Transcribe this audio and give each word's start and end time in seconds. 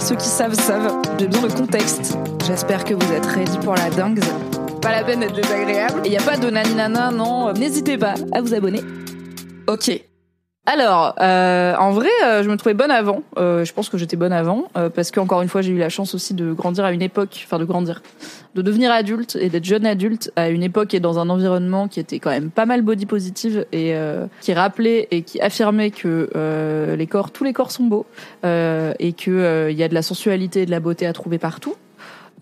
Ceux 0.00 0.16
qui 0.16 0.26
savent 0.26 0.54
savent, 0.54 1.02
j'ai 1.18 1.26
besoin 1.28 1.48
de 1.48 1.52
contexte. 1.52 2.16
J'espère 2.46 2.84
que 2.84 2.94
vous 2.94 3.12
êtes 3.12 3.26
ready 3.26 3.58
pour 3.58 3.74
la 3.74 3.90
dingue. 3.90 4.20
Pas 4.80 4.92
la 4.92 5.04
peine 5.04 5.20
d'être 5.20 5.34
désagréable. 5.34 6.00
Et 6.04 6.10
y 6.10 6.16
a 6.16 6.22
pas 6.22 6.38
de 6.38 6.48
naninana, 6.48 7.10
non. 7.10 7.52
N'hésitez 7.52 7.98
pas 7.98 8.14
à 8.32 8.40
vous 8.40 8.54
abonner. 8.54 8.80
Ok. 9.66 10.09
Alors, 10.66 11.16
euh, 11.20 11.74
en 11.76 11.90
vrai, 11.90 12.10
euh, 12.24 12.44
je 12.44 12.50
me 12.50 12.56
trouvais 12.56 12.74
bonne 12.74 12.92
avant. 12.92 13.22
Euh, 13.38 13.64
je 13.64 13.72
pense 13.72 13.88
que 13.88 13.98
j'étais 13.98 14.16
bonne 14.16 14.32
avant 14.32 14.68
euh, 14.76 14.88
parce 14.88 15.10
qu'encore 15.10 15.42
une 15.42 15.48
fois, 15.48 15.62
j'ai 15.62 15.72
eu 15.72 15.78
la 15.78 15.88
chance 15.88 16.14
aussi 16.14 16.32
de 16.32 16.52
grandir 16.52 16.84
à 16.84 16.92
une 16.92 17.02
époque, 17.02 17.42
enfin 17.44 17.58
de 17.58 17.64
grandir, 17.64 18.02
de 18.54 18.62
devenir 18.62 18.92
adulte 18.92 19.36
et 19.40 19.48
d'être 19.48 19.64
jeune 19.64 19.84
adulte 19.84 20.30
à 20.36 20.48
une 20.48 20.62
époque 20.62 20.94
et 20.94 21.00
dans 21.00 21.18
un 21.18 21.28
environnement 21.28 21.88
qui 21.88 21.98
était 21.98 22.20
quand 22.20 22.30
même 22.30 22.50
pas 22.50 22.66
mal 22.66 22.82
body 22.82 23.06
positive 23.06 23.66
et 23.72 23.96
euh, 23.96 24.26
qui 24.42 24.52
rappelait 24.52 25.08
et 25.10 25.22
qui 25.22 25.40
affirmait 25.40 25.90
que 25.90 26.30
euh, 26.36 26.94
les 26.94 27.06
corps, 27.08 27.32
tous 27.32 27.42
les 27.42 27.52
corps 27.52 27.72
sont 27.72 27.84
beaux 27.84 28.06
et 28.44 29.12
que 29.12 29.70
il 29.70 29.76
y 29.76 29.82
a 29.82 29.88
de 29.88 29.94
la 29.94 30.02
sensualité 30.02 30.62
et 30.62 30.66
de 30.66 30.70
la 30.70 30.80
beauté 30.80 31.04
à 31.06 31.12
trouver 31.12 31.38
partout. 31.38 31.74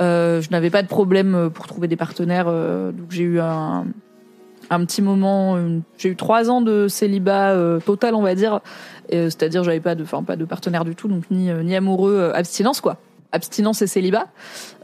je 0.00 0.50
n'avais 0.50 0.70
pas 0.70 0.82
de 0.82 0.88
problème 0.88 1.50
pour 1.54 1.66
trouver 1.66 1.88
des 1.88 1.96
partenaires, 1.96 2.46
donc 2.46 3.10
j'ai 3.10 3.22
eu 3.22 3.40
un 3.40 3.86
un 4.70 4.84
petit 4.84 5.02
moment. 5.02 5.58
J'ai 5.96 6.10
eu 6.10 6.16
trois 6.16 6.50
ans 6.50 6.60
de 6.60 6.88
célibat 6.88 7.50
euh, 7.50 7.80
total, 7.80 8.14
on 8.14 8.22
va 8.22 8.34
dire. 8.34 8.60
Euh, 9.12 9.24
C'est-à-dire, 9.30 9.64
j'avais 9.64 9.80
pas 9.80 9.94
de, 9.94 10.02
enfin, 10.02 10.22
pas 10.22 10.36
de 10.36 10.44
partenaire 10.44 10.84
du 10.84 10.94
tout, 10.94 11.08
donc 11.08 11.24
ni, 11.30 11.50
euh, 11.50 11.62
ni 11.62 11.74
amoureux, 11.74 12.14
euh, 12.14 12.34
abstinence 12.34 12.80
quoi. 12.80 12.98
Abstinence 13.32 13.82
et 13.82 13.86
célibat. 13.86 14.28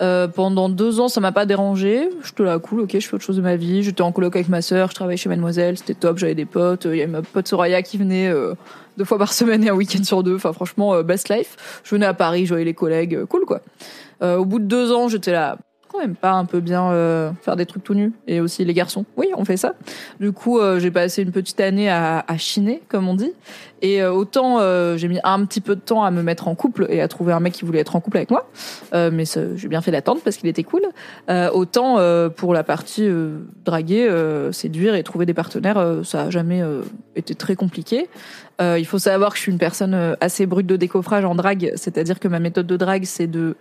Euh, 0.03 0.29
pendant 0.29 0.69
deux 0.69 1.01
ans, 1.01 1.09
ça 1.09 1.21
m'a 1.21 1.33
pas 1.33 1.47
dérangé. 1.47 2.11
J'étais 2.23 2.43
là, 2.43 2.59
cool, 2.59 2.81
ok, 2.81 2.91
je 2.93 3.07
fais 3.07 3.15
autre 3.15 3.25
chose 3.25 3.37
de 3.37 3.43
ma 3.43 3.57
vie. 3.57 3.83
J'étais 3.83 4.03
en 4.03 4.13
coloc 4.13 4.37
avec 4.37 4.49
ma 4.49 4.61
sœur, 4.61 4.91
je 4.91 4.95
travaillais 4.95 5.17
chez 5.17 5.29
Mademoiselle, 5.29 5.79
c'était 5.79 5.95
top. 5.95 6.19
J'avais 6.19 6.35
des 6.35 6.45
potes. 6.45 6.87
Il 6.87 6.97
y 6.97 7.03
avait 7.03 7.11
ma 7.11 7.23
pote 7.23 7.49
Soraya 7.49 7.83
qui 7.83 7.97
venait 7.97 8.29
euh, 8.29 8.55
deux 8.99 9.05
fois 9.05 9.19
par 9.19 9.33
semaine 9.33 9.65
et 9.65 9.71
un 9.71 9.75
week-end 9.75 10.05
sur 10.05 10.23
deux. 10.23 10.37
Enfin, 10.37 10.53
franchement, 10.53 11.03
best 11.03 11.31
life. 11.31 11.81
Je 11.85 11.95
venais 11.95 12.07
à 12.07 12.15
Paris, 12.15 12.45
je 12.45 12.51
voyais 12.51 12.67
les 12.67 12.75
collègues, 12.75 13.25
cool 13.27 13.45
quoi. 13.47 13.61
Au 14.23 14.45
bout 14.47 14.59
de 14.59 14.65
deux 14.65 14.91
ans, 14.93 15.09
j'étais 15.09 15.33
là, 15.33 15.59
même 15.99 16.17
pas 16.17 16.33
un 16.33 16.45
peu 16.45 16.61
bien 16.61 16.91
euh, 16.91 17.31
faire 17.43 17.57
des 17.57 17.67
trucs 17.67 17.85
tout 17.85 17.95
nus 17.95 18.13
et 18.27 18.41
aussi 18.41 18.65
les 18.65 18.75
garçons. 18.75 19.05
Oui, 19.17 19.29
on 19.37 19.45
fait 19.45 19.57
ça. 19.57 19.75
Du 20.21 20.33
coup, 20.33 20.59
euh, 20.59 20.79
j'ai 20.79 20.91
passé 20.91 21.23
une 21.23 21.33
petite 21.33 21.61
année 21.61 21.89
à, 21.89 22.25
à 22.27 22.37
chiner, 22.37 22.83
comme 22.89 23.09
on 23.09 23.15
dit. 23.15 23.33
Et 23.83 24.03
euh, 24.03 24.13
autant 24.13 24.59
j'ai 24.97 25.09
mis 25.09 25.21
un 25.25 25.45
petit 25.45 25.61
peu 25.61 25.77
de 25.77 25.81
temps 25.81 26.05
à 26.05 26.11
me 26.11 26.23
mettre 26.23 26.49
en 26.49 26.55
couple 26.55 26.87
et 26.89 27.03
à 27.03 27.09
trouver 27.09 27.33
un 27.33 27.41
mec 27.41 27.53
qui 27.53 27.65
voulait 27.65 27.81
être 27.81 27.97
en 27.97 28.01
couple 28.01 28.17
avec 28.17 28.31
moi, 28.31 28.49
mais 28.93 29.25
j'ai 29.57 29.69
bien 29.69 29.83
fait 29.83 29.91
d'attendre 29.91 30.21
parce 30.25 30.37
qu'il 30.37 30.49
était 30.49 30.63
cool. 30.63 30.83
Autant 31.53 31.99
pour 32.31 32.55
la 32.55 32.65
partie 32.65 33.07
draguer, 33.65 34.09
séduire 34.53 34.95
et 34.95 35.03
trouver 35.03 35.27
des 35.27 35.35
partenaires, 35.35 36.01
ça 36.03 36.23
a 36.23 36.31
jamais 36.31 36.63
été 37.15 37.35
très 37.35 37.57
compliqué. 37.57 38.09
Il 38.61 38.87
faut 38.87 38.99
savoir 38.99 39.33
que 39.33 39.37
je 39.37 39.43
suis 39.43 39.53
une 39.53 39.59
personne 39.59 40.17
assez 40.21 40.47
brute 40.47 40.67
de 40.67 40.77
décoffrage 40.77 41.27
en 41.27 41.35
drague, 41.35 41.73
c'est-à-dire 41.75 42.19
que 42.19 42.29
ma 42.29 42.39
méthode 42.39 42.67
de 42.67 42.77
drague, 42.79 43.05
c'est 43.05 43.27
de 43.27 43.57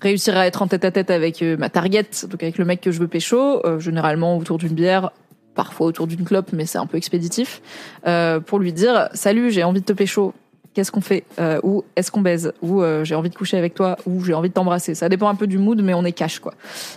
réussir 0.00 0.36
à 0.36 0.46
être 0.46 0.62
en 0.62 0.66
tête 0.66 0.84
à 0.84 0.90
tête 0.90 1.10
avec 1.10 1.42
euh, 1.42 1.56
ma 1.56 1.70
target, 1.70 2.08
donc 2.28 2.42
avec 2.42 2.58
le 2.58 2.64
mec 2.64 2.80
que 2.80 2.90
je 2.90 2.98
veux 3.00 3.08
pécho, 3.08 3.64
euh, 3.66 3.78
généralement 3.78 4.36
autour 4.36 4.58
d'une 4.58 4.74
bière, 4.74 5.10
parfois 5.54 5.86
autour 5.86 6.06
d'une 6.06 6.24
clope, 6.24 6.50
mais 6.52 6.66
c'est 6.66 6.78
un 6.78 6.86
peu 6.86 6.96
expéditif, 6.98 7.62
euh, 8.06 8.40
pour 8.40 8.58
lui 8.58 8.72
dire 8.72 9.08
salut, 9.14 9.50
j'ai 9.50 9.64
envie 9.64 9.80
de 9.80 9.86
te 9.86 9.92
pécho. 9.92 10.34
Qu'est-ce 10.74 10.92
qu'on 10.92 11.00
fait 11.00 11.24
Euh, 11.40 11.58
Ou 11.62 11.84
est-ce 11.96 12.10
qu'on 12.10 12.20
baise 12.20 12.52
Ou 12.60 12.82
euh, 12.82 13.02
j'ai 13.02 13.14
envie 13.14 13.30
de 13.30 13.34
coucher 13.34 13.56
avec 13.56 13.72
toi 13.72 13.96
Ou 14.04 14.22
j'ai 14.22 14.34
envie 14.34 14.50
de 14.50 14.52
t'embrasser 14.52 14.94
Ça 14.94 15.08
dépend 15.08 15.26
un 15.26 15.34
peu 15.34 15.46
du 15.46 15.56
mood, 15.56 15.80
mais 15.80 15.94
on 15.94 16.04
est 16.04 16.12
cash 16.12 16.38
quoi. 16.38 16.52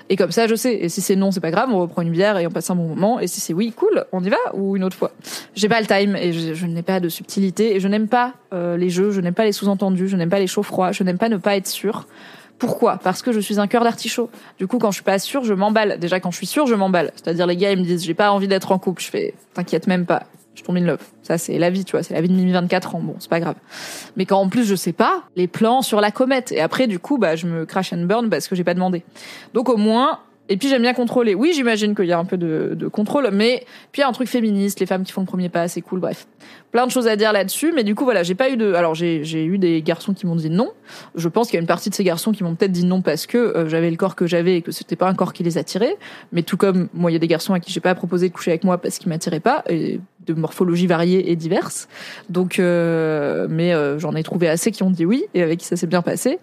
Et 0.09 0.17
comme 0.17 0.31
ça, 0.31 0.47
je 0.47 0.55
sais. 0.55 0.73
Et 0.73 0.89
si 0.89 0.99
c'est 0.99 1.15
non, 1.15 1.31
c'est 1.31 1.39
pas 1.39 1.49
grave, 1.49 1.69
on 1.71 1.79
reprend 1.79 2.01
une 2.01 2.11
bière 2.11 2.38
et 2.38 2.45
on 2.45 2.51
passe 2.51 2.69
un 2.69 2.75
bon 2.75 2.89
moment. 2.89 3.21
Et 3.21 3.27
si 3.27 3.39
c'est 3.39 3.53
oui, 3.53 3.71
cool, 3.71 4.03
on 4.11 4.21
y 4.21 4.27
va 4.27 4.35
ou 4.53 4.75
une 4.75 4.83
autre 4.83 4.97
fois. 4.97 5.11
J'ai 5.55 5.69
pas 5.69 5.79
le 5.79 5.88
time 5.88 6.17
et 6.17 6.33
je, 6.33 6.55
je 6.55 6.65
n'ai 6.65 6.81
pas 6.81 6.99
de 6.99 7.07
subtilité 7.07 7.73
et 7.73 7.79
je 7.79 7.88
n'aime 7.88 8.09
pas 8.09 8.33
euh, 8.51 8.75
les 8.75 8.89
jeux, 8.89 9.11
je 9.11 9.21
n'aime 9.21 9.33
pas 9.33 9.45
les 9.45 9.53
sous-entendus, 9.53 10.09
je 10.09 10.17
n'aime 10.17 10.29
pas 10.29 10.39
les 10.39 10.47
chauds 10.47 10.61
froids, 10.61 10.91
je 10.91 11.05
n'aime 11.05 11.17
pas 11.17 11.29
ne 11.29 11.38
pas 11.38 11.55
être 11.55 11.67
sûr. 11.67 12.05
Pourquoi? 12.59 12.97
Parce 12.97 13.21
que 13.21 13.31
je 13.31 13.39
suis 13.39 13.59
un 13.59 13.67
cœur 13.67 13.83
d'artichaut. 13.83 14.29
Du 14.57 14.67
coup, 14.67 14.77
quand 14.77 14.91
je 14.91 14.95
suis 14.95 15.03
pas 15.03 15.17
sûre, 15.17 15.43
je 15.45 15.53
m'emballe. 15.53 15.97
Déjà, 15.97 16.19
quand 16.19 16.29
je 16.29 16.37
suis 16.37 16.45
sûre, 16.45 16.67
je 16.67 16.75
m'emballe. 16.75 17.11
C'est-à-dire, 17.15 17.47
les 17.47 17.55
gars, 17.55 17.71
ils 17.71 17.79
me 17.79 17.85
disent, 17.85 18.03
j'ai 18.03 18.13
pas 18.13 18.31
envie 18.31 18.49
d'être 18.49 18.71
en 18.71 18.79
couple. 18.79 19.01
Je 19.01 19.09
fais, 19.09 19.33
t'inquiète 19.53 19.87
même 19.87 20.05
pas. 20.05 20.23
Je 20.55 20.63
tombe 20.63 20.75
in 20.75 20.81
love. 20.81 20.99
Ça, 21.23 21.37
c'est 21.37 21.57
la 21.57 21.69
vie, 21.69 21.85
tu 21.85 21.91
vois. 21.91 22.03
C'est 22.03 22.13
la 22.13 22.19
vie 22.19 22.27
de 22.27 22.33
Mimi 22.33 22.51
24 22.51 22.95
ans. 22.95 22.99
Bon, 22.99 23.15
c'est 23.19 23.29
pas 23.29 23.39
grave. 23.39 23.55
Mais 24.17 24.25
quand 24.25 24.39
en 24.39 24.49
plus, 24.49 24.65
je 24.65 24.75
sais 24.75 24.91
pas, 24.91 25.23
les 25.37 25.47
plans 25.47 25.81
sur 25.81 26.01
la 26.01 26.11
comète. 26.11 26.51
Et 26.51 26.59
après, 26.59 26.87
du 26.87 26.99
coup, 26.99 27.17
bah, 27.17 27.37
je 27.37 27.47
me 27.47 27.65
crash 27.65 27.93
and 27.93 28.03
burn 28.03 28.29
parce 28.29 28.49
que 28.49 28.55
j'ai 28.55 28.65
pas 28.65 28.73
demandé. 28.73 29.03
Donc, 29.53 29.69
au 29.69 29.77
moins, 29.77 30.19
et 30.49 30.57
puis 30.57 30.67
j'aime 30.67 30.81
bien 30.81 30.93
contrôler. 30.93 31.35
Oui, 31.35 31.53
j'imagine 31.53 31.95
qu'il 31.95 32.05
y 32.05 32.11
a 32.11 32.17
un 32.17 32.25
peu 32.25 32.35
de, 32.35 32.73
de 32.73 32.87
contrôle, 32.87 33.29
mais 33.31 33.65
puis 33.91 33.99
il 33.99 34.01
y 34.01 34.03
a 34.03 34.09
un 34.09 34.11
truc 34.11 34.27
féministe, 34.27 34.79
les 34.79 34.87
femmes 34.87 35.03
qui 35.03 35.11
font 35.11 35.21
le 35.21 35.27
premier 35.27 35.47
pas, 35.47 35.67
c'est 35.67 35.81
cool, 35.81 35.99
bref. 35.99 36.27
Plein 36.71 36.87
de 36.87 36.91
choses 36.91 37.07
à 37.07 37.15
dire 37.15 37.31
là-dessus, 37.31 37.71
mais 37.75 37.83
du 37.83 37.93
coup 37.93 38.03
voilà, 38.03 38.23
j'ai 38.23 38.35
pas 38.35 38.49
eu 38.49 38.57
de. 38.57 38.73
Alors 38.73 38.95
j'ai 38.95 39.45
eu 39.45 39.57
des 39.59 39.81
garçons 39.83 40.13
qui 40.13 40.25
m'ont 40.25 40.35
dit 40.35 40.49
non. 40.49 40.71
Je 41.15 41.29
pense 41.29 41.47
qu'il 41.47 41.55
y 41.55 41.57
a 41.57 41.61
une 41.61 41.67
partie 41.67 41.89
de 41.89 41.95
ces 41.95 42.03
garçons 42.03 42.31
qui 42.31 42.43
m'ont 42.43 42.55
peut-être 42.55 42.71
dit 42.71 42.85
non 42.85 43.01
parce 43.01 43.27
que 43.27 43.38
euh, 43.38 43.69
j'avais 43.69 43.91
le 43.91 43.97
corps 43.97 44.15
que 44.15 44.25
j'avais 44.25 44.57
et 44.57 44.61
que 44.61 44.71
c'était 44.71 44.95
pas 44.95 45.07
un 45.07 45.13
corps 45.13 45.33
qui 45.33 45.43
les 45.43 45.59
attirait. 45.59 45.97
Mais 46.31 46.41
tout 46.41 46.57
comme 46.57 46.89
moi, 46.93 47.11
il 47.11 47.13
y 47.13 47.17
a 47.17 47.19
des 47.19 47.27
garçons 47.27 47.53
à 47.53 47.59
qui 47.59 47.71
j'ai 47.71 47.79
pas 47.79 47.93
proposé 47.93 48.29
de 48.29 48.33
coucher 48.33 48.51
avec 48.51 48.63
moi 48.63 48.79
parce 48.79 48.97
qu'ils 48.97 49.09
m'attiraient 49.09 49.39
pas 49.39 49.63
et 49.69 49.99
de 50.25 50.33
morphologie 50.33 50.88
variée 50.88 51.31
et 51.31 51.35
diverses. 51.35 51.88
Donc, 52.29 52.59
euh, 52.59 53.47
mais 53.49 53.73
euh, 53.73 53.99
j'en 53.99 54.15
ai 54.15 54.23
trouvé 54.23 54.49
assez 54.49 54.71
qui 54.71 54.83
ont 54.83 54.91
dit 54.91 55.05
oui 55.05 55.25
et 55.33 55.43
avec 55.43 55.59
qui 55.59 55.65
ça 55.65 55.75
s'est 55.75 55.88
bien 55.88 56.01
passé 56.01 56.39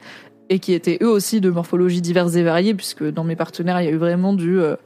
et 0.49 0.59
qui 0.59 0.73
étaient 0.73 0.99
eux 1.03 1.09
aussi 1.09 1.41
de 1.41 1.51
morphologie 1.51 2.01
diverses 2.01 2.37
et 2.37 2.43
variées, 2.43 2.75
puisque 2.75 3.05
dans 3.05 3.25
mes 3.25 3.37
partenaires, 3.37 3.81
il 3.81 3.85
y 3.85 3.89
a 3.89 3.93
eu 3.93 3.97
vraiment 3.97 4.33
du 4.33 4.61
euh, 4.61 4.77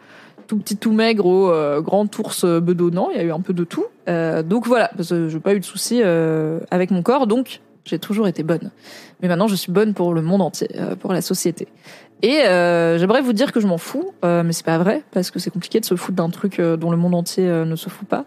tout 0.46 0.56
petit 0.56 0.76
tout 0.76 0.92
maigre 0.92 1.26
au 1.26 1.50
euh, 1.50 1.80
grand 1.80 2.18
ours 2.18 2.44
euh, 2.44 2.60
bedonnant, 2.60 3.08
il 3.10 3.16
y 3.16 3.20
a 3.20 3.24
eu 3.24 3.32
un 3.32 3.40
peu 3.40 3.52
de 3.52 3.64
tout. 3.64 3.84
Euh, 4.08 4.42
donc 4.42 4.66
voilà, 4.66 4.90
parce 4.96 5.10
que 5.10 5.28
j'ai 5.28 5.38
pas 5.38 5.54
eu 5.54 5.60
de 5.60 5.64
soucis 5.64 6.00
euh, 6.02 6.58
avec 6.70 6.90
mon 6.90 7.02
corps, 7.02 7.26
donc 7.26 7.60
j'ai 7.84 7.98
toujours 7.98 8.26
été 8.26 8.42
bonne. 8.42 8.70
Mais 9.22 9.28
maintenant, 9.28 9.46
je 9.46 9.54
suis 9.54 9.70
bonne 9.70 9.94
pour 9.94 10.12
le 10.12 10.22
monde 10.22 10.42
entier, 10.42 10.68
euh, 10.76 10.96
pour 10.96 11.12
la 11.12 11.22
société. 11.22 11.68
Et 12.22 12.42
j'aimerais 12.42 13.22
vous 13.22 13.32
dire 13.32 13.50
que 13.50 13.60
je 13.60 13.66
m'en 13.66 13.78
fous, 13.78 14.12
mais 14.22 14.52
c'est 14.52 14.66
pas 14.66 14.76
vrai, 14.76 15.02
parce 15.10 15.30
que 15.30 15.38
c'est 15.38 15.48
compliqué 15.48 15.80
de 15.80 15.86
se 15.86 15.94
foutre 15.94 16.16
d'un 16.16 16.28
truc 16.28 16.60
dont 16.60 16.90
le 16.90 16.98
monde 16.98 17.14
entier 17.14 17.44
ne 17.44 17.76
se 17.76 17.88
fout 17.88 18.06
pas 18.06 18.26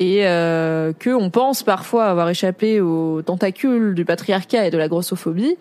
et 0.00 0.26
euh, 0.26 0.94
que 0.98 1.10
on 1.10 1.28
pense 1.28 1.62
parfois 1.62 2.06
avoir 2.06 2.28
échappé 2.30 2.80
aux 2.80 3.20
tentacules 3.20 3.94
du 3.94 4.06
patriarcat 4.06 4.66
et 4.66 4.70
de 4.70 4.78
la 4.78 4.88
grossophobie 4.88 5.56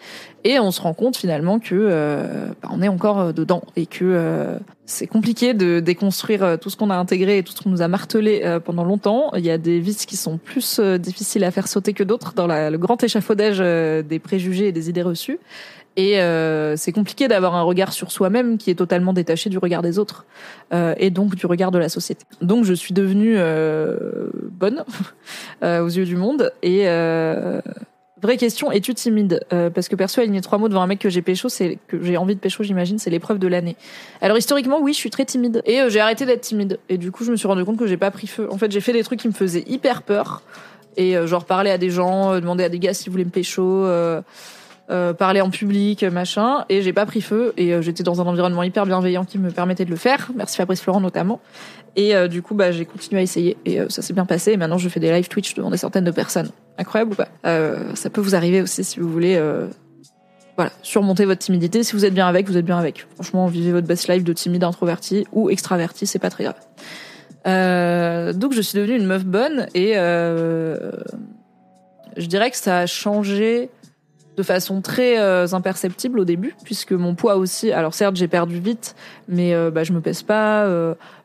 et 0.45 0.59
on 0.59 0.71
se 0.71 0.81
rend 0.81 0.93
compte 0.93 1.17
finalement 1.17 1.59
que 1.59 1.75
euh, 1.75 2.47
bah, 2.61 2.69
on 2.71 2.81
est 2.81 2.87
encore 2.87 3.19
euh, 3.19 3.31
dedans 3.33 3.61
et 3.75 3.85
que 3.85 4.05
euh, 4.05 4.57
c'est 4.85 5.07
compliqué 5.07 5.53
de 5.53 5.81
déconstruire 5.81 6.43
euh, 6.43 6.57
tout 6.57 6.69
ce 6.69 6.77
qu'on 6.77 6.89
a 6.89 6.95
intégré 6.95 7.39
et 7.39 7.43
tout 7.43 7.51
ce 7.51 7.61
qu'on 7.61 7.69
nous 7.69 7.81
a 7.81 7.89
martelé 7.89 8.41
euh, 8.45 8.61
pendant 8.61 8.85
longtemps. 8.85 9.31
Il 9.35 9.45
y 9.45 9.51
a 9.51 9.57
des 9.57 9.81
vices 9.81 10.05
qui 10.05 10.15
sont 10.15 10.37
plus 10.37 10.79
difficiles 10.79 11.43
à 11.43 11.51
faire 11.51 11.67
sauter 11.67 11.91
que 11.91 12.03
d'autres 12.03 12.33
dans 12.33 12.47
le 12.47 12.77
grand 12.77 13.03
échafaudage 13.03 13.59
des 13.59 14.19
préjugés 14.19 14.69
et 14.69 14.71
des 14.71 14.89
idées 14.89 15.01
reçues. 15.01 15.39
Et 15.99 16.21
euh, 16.21 16.77
c'est 16.77 16.93
compliqué 16.93 17.27
d'avoir 17.27 17.55
un 17.55 17.61
regard 17.61 17.91
sur 17.91 18.09
soi-même 18.09 18.57
qui 18.57 18.71
est 18.71 18.75
totalement 18.75 19.11
détaché 19.11 19.49
du 19.49 19.57
regard 19.57 19.81
des 19.81 19.99
autres 19.99 20.25
euh, 20.73 20.95
et 20.95 21.09
donc 21.09 21.35
du 21.35 21.45
regard 21.45 21.71
de 21.71 21.77
la 21.77 21.89
société. 21.89 22.23
Donc 22.41 22.63
je 22.63 22.73
suis 22.73 22.93
devenue 22.93 23.33
euh, 23.35 24.29
bonne 24.49 24.85
aux 25.61 25.89
yeux 25.89 26.05
du 26.05 26.15
monde 26.15 26.53
et 26.63 26.85
vraie 28.21 28.37
question 28.37 28.71
es-tu 28.71 28.93
timide? 28.93 29.45
Parce 29.49 29.89
que 29.89 29.97
perso 29.97 30.21
aligner 30.21 30.39
trois 30.39 30.57
mots 30.57 30.69
devant 30.69 30.81
un 30.81 30.87
mec 30.87 30.99
que 30.99 31.09
j'ai 31.09 31.21
pécho, 31.21 31.49
c'est 31.49 31.79
que 31.89 32.01
j'ai 32.01 32.15
envie 32.15 32.35
de 32.35 32.39
pécho, 32.39 32.63
j'imagine, 32.63 32.97
c'est 32.97 33.09
l'épreuve 33.09 33.37
de 33.37 33.49
l'année. 33.49 33.75
Alors 34.21 34.37
historiquement, 34.37 34.79
oui, 34.79 34.93
je 34.93 34.99
suis 34.99 35.09
très 35.09 35.25
timide 35.25 35.61
et 35.65 35.81
j'ai 35.89 35.99
arrêté 35.99 36.25
d'être 36.25 36.41
timide 36.41 36.79
et 36.87 36.97
du 36.97 37.11
coup 37.11 37.25
je 37.25 37.31
me 37.31 37.35
suis 37.35 37.47
rendu 37.49 37.65
compte 37.65 37.77
que 37.77 37.87
j'ai 37.87 37.97
pas 37.97 38.11
pris 38.11 38.27
feu. 38.27 38.47
En 38.49 38.57
fait, 38.57 38.71
j'ai 38.71 38.79
fait 38.79 38.93
des 38.93 39.03
trucs 39.03 39.19
qui 39.19 39.27
me 39.27 39.33
faisaient 39.33 39.65
hyper 39.67 40.03
peur. 40.03 40.43
et 40.95 41.15
genre 41.27 41.43
parler 41.43 41.71
à 41.71 41.77
des 41.77 41.89
gens, 41.89 42.35
demander 42.35 42.63
à 42.63 42.69
des 42.69 42.79
gars 42.79 42.93
s'ils 42.93 43.11
voulaient 43.11 43.25
me 43.25 43.31
pécho. 43.31 43.85
Parler 45.17 45.41
en 45.41 45.49
public, 45.49 46.03
machin, 46.03 46.65
et 46.69 46.81
j'ai 46.81 46.93
pas 46.93 47.05
pris 47.05 47.21
feu, 47.21 47.53
et 47.57 47.81
j'étais 47.81 48.03
dans 48.03 48.21
un 48.21 48.25
environnement 48.25 48.63
hyper 48.63 48.85
bienveillant 48.85 49.23
qui 49.23 49.37
me 49.37 49.51
permettait 49.51 49.85
de 49.85 49.91
le 49.91 49.95
faire, 49.95 50.31
merci 50.35 50.57
Fabrice 50.57 50.81
Florent 50.81 51.01
notamment, 51.01 51.39
et 51.95 52.13
du 52.27 52.41
coup 52.41 52.55
bah 52.55 52.71
j'ai 52.71 52.85
continué 52.85 53.19
à 53.19 53.23
essayer, 53.23 53.57
et 53.65 53.79
ça 53.89 54.01
s'est 54.01 54.13
bien 54.13 54.25
passé, 54.25 54.53
et 54.53 54.57
maintenant 54.57 54.77
je 54.77 54.89
fais 54.89 54.99
des 54.99 55.11
live 55.11 55.27
Twitch 55.27 55.53
devant 55.53 55.69
des 55.69 55.77
centaines 55.77 56.05
de 56.05 56.11
personnes. 56.11 56.49
Incroyable 56.77 57.11
ou 57.11 57.15
pas? 57.15 57.29
Ça 57.95 58.09
peut 58.09 58.21
vous 58.21 58.35
arriver 58.35 58.61
aussi 58.61 58.83
si 58.83 58.99
vous 58.99 59.09
voulez 59.09 59.39
voilà, 60.55 60.71
surmonter 60.81 61.23
votre 61.23 61.39
timidité. 61.39 61.83
Si 61.83 61.93
vous 61.93 62.03
êtes 62.03 62.13
bien 62.13 62.27
avec, 62.27 62.45
vous 62.47 62.57
êtes 62.57 62.65
bien 62.65 62.77
avec. 62.77 63.07
Franchement, 63.13 63.47
vivez 63.47 63.71
votre 63.71 63.87
best 63.87 64.09
life 64.09 64.25
de 64.25 64.33
timide 64.33 64.65
introverti 64.65 65.25
ou 65.31 65.49
extraverti, 65.49 66.05
c'est 66.05 66.19
pas 66.19 66.29
très 66.29 66.43
grave. 66.43 66.57
Euh, 67.47 68.33
donc 68.33 68.51
je 68.53 68.59
suis 68.59 68.77
devenue 68.77 68.97
une 68.97 69.05
meuf 69.05 69.23
bonne 69.23 69.67
et 69.73 69.93
euh, 69.95 70.91
je 72.17 72.25
dirais 72.25 72.51
que 72.51 72.57
ça 72.57 72.79
a 72.79 72.85
changé 72.85 73.69
de 74.39 74.43
façon 74.43 74.79
très 74.79 75.19
euh, 75.19 75.47
imperceptible 75.51 76.17
au 76.17 76.23
début, 76.23 76.55
puisque 76.63 76.93
mon 76.93 77.13
poids 77.13 77.35
aussi. 77.35 77.73
Alors 77.73 77.93
certes, 77.93 78.15
j'ai 78.15 78.29
perdu 78.29 78.57
vite, 78.59 78.95
mais 79.27 79.53
bah, 79.69 79.83
je 79.83 79.91
me 79.91 79.99
pèse 79.99 80.23
pas 80.23 80.65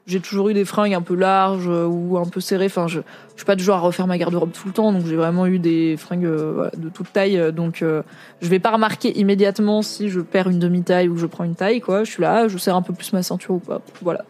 j'ai 0.06 0.20
toujours 0.20 0.50
eu 0.50 0.54
des 0.54 0.64
fringues 0.64 0.94
un 0.94 1.00
peu 1.00 1.14
larges 1.14 1.68
euh, 1.68 1.86
ou 1.86 2.18
un 2.18 2.26
peu 2.26 2.40
serrées. 2.40 2.66
Enfin, 2.66 2.86
je, 2.88 3.00
je 3.34 3.40
suis 3.40 3.46
pas 3.46 3.56
du 3.56 3.64
genre 3.64 3.78
à 3.78 3.80
refaire 3.80 4.06
ma 4.06 4.16
garde-robe 4.16 4.52
tout 4.52 4.68
le 4.68 4.72
temps, 4.72 4.92
donc 4.92 5.06
j'ai 5.06 5.16
vraiment 5.16 5.46
eu 5.46 5.58
des 5.58 5.96
fringues 5.96 6.26
euh, 6.26 6.70
de 6.76 6.88
toute 6.88 7.12
taille. 7.12 7.52
Donc, 7.52 7.82
euh, 7.82 8.02
je 8.40 8.48
vais 8.48 8.60
pas 8.60 8.70
remarquer 8.70 9.18
immédiatement 9.18 9.82
si 9.82 10.08
je 10.08 10.20
perds 10.20 10.48
une 10.48 10.60
demi-taille 10.60 11.08
ou 11.08 11.14
que 11.14 11.20
je 11.20 11.26
prends 11.26 11.42
une 11.42 11.56
taille. 11.56 11.80
Quoi, 11.80 12.04
je 12.04 12.12
suis 12.12 12.22
là, 12.22 12.46
je 12.46 12.56
serre 12.58 12.76
un 12.76 12.82
peu 12.82 12.92
plus 12.92 13.12
ma 13.12 13.24
ceinture 13.24 13.54
ou 13.54 13.58
pas. 13.58 13.80
Voilà. 14.02 14.24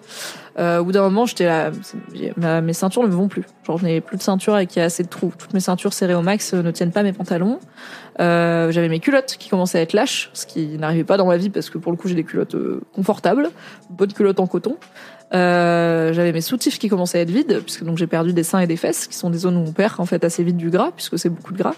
Euh, 0.59 0.79
au 0.79 0.85
bout 0.85 0.93
d'un 0.93 1.03
moment, 1.03 1.27
j'étais 1.27 1.45
là, 1.45 1.71
mes 2.63 2.73
ceintures 2.73 3.03
ne 3.03 3.09
me 3.09 3.13
vont 3.13 3.29
plus. 3.29 3.45
Genre, 3.67 3.77
je 3.77 3.85
n'ai 3.85 4.01
plus 4.01 4.17
de 4.17 4.23
ceinture 4.23 4.57
et 4.57 4.67
qu'il 4.67 4.79
y 4.79 4.83
a 4.83 4.87
assez 4.87 5.03
de 5.03 5.09
trous. 5.09 5.33
Toutes 5.37 5.53
mes 5.53 5.61
ceintures 5.61 5.93
serrées 5.93 6.15
au 6.15 6.23
max 6.23 6.55
ne 6.55 6.71
tiennent 6.71 6.93
pas 6.93 7.03
mes 7.03 7.13
pantalons. 7.13 7.59
Euh, 8.21 8.71
j'avais 8.71 8.89
mes 8.89 9.01
culottes 9.01 9.37
qui 9.39 9.51
commençaient 9.51 9.79
à 9.79 9.83
être 9.83 9.93
lâches, 9.93 10.31
ce 10.33 10.47
qui 10.47 10.79
n'arrivait 10.79 11.05
pas 11.05 11.17
dans 11.17 11.27
ma 11.27 11.37
vie 11.37 11.51
parce 11.51 11.69
que 11.69 11.79
pour 11.79 11.91
le 11.91 11.99
coup, 11.99 12.09
j'ai 12.09 12.15
des 12.15 12.25
culottes 12.25 12.57
confortables, 12.95 13.51
bonnes 13.91 14.13
culottes 14.13 14.41
en 14.41 14.47
coton. 14.47 14.77
Euh, 15.33 16.13
j'avais 16.13 16.33
mes 16.33 16.41
soutifs 16.41 16.79
qui 16.79 16.89
commençaient 16.89 17.19
à 17.19 17.21
être 17.23 17.31
vides, 17.31 17.61
puisque 17.63 17.85
donc 17.85 17.99
j'ai 17.99 18.07
perdu 18.07 18.33
des 18.33 18.43
seins 18.43 18.61
et 18.61 18.67
des 18.67 18.77
fesses, 18.77 19.07
qui 19.07 19.17
sont 19.17 19.31
des 19.31 19.39
zones 19.39 19.57
où 19.57 19.65
on 19.67 19.73
perd 19.73 19.95
en 19.99 20.07
fait 20.07 20.23
assez 20.23 20.45
vite 20.45 20.57
du 20.57 20.71
gras, 20.71 20.93
puisque 20.95 21.19
c'est 21.19 21.29
beaucoup 21.29 21.53
de 21.53 21.59
gras, 21.59 21.75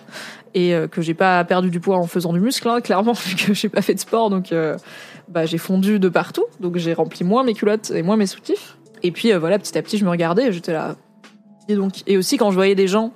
et 0.54 0.74
euh, 0.74 0.88
que 0.88 1.00
j'ai 1.00 1.14
pas 1.14 1.42
perdu 1.44 1.70
du 1.70 1.80
poids 1.80 1.96
en 1.96 2.06
faisant 2.06 2.32
du 2.32 2.40
muscle, 2.40 2.68
hein, 2.68 2.80
clairement, 2.82 3.12
vu 3.12 3.36
que 3.36 3.54
j'ai 3.54 3.68
pas 3.68 3.82
fait 3.82 3.94
de 3.94 4.00
sport, 4.00 4.30
donc 4.30 4.52
euh, 4.52 4.76
bah, 5.28 5.46
j'ai 5.46 5.58
fondu 5.58 5.98
de 5.98 6.08
partout, 6.08 6.44
donc 6.60 6.76
j'ai 6.76 6.92
rempli 6.92 7.24
moins 7.24 7.44
mes 7.44 7.54
culottes 7.54 7.90
et 7.92 8.02
moins 8.02 8.16
mes 8.16 8.26
soutifs. 8.26 8.76
Et 9.02 9.12
puis 9.12 9.32
voilà, 9.32 9.58
petit 9.58 9.76
à 9.78 9.82
petit, 9.82 9.98
je 9.98 10.04
me 10.04 10.10
regardais, 10.10 10.52
j'étais 10.52 10.72
là. 10.72 10.96
Et 11.68 11.74
donc, 11.74 12.02
et 12.06 12.16
aussi 12.16 12.38
quand 12.38 12.50
je 12.50 12.56
voyais 12.56 12.74
des 12.74 12.88
gens 12.88 13.12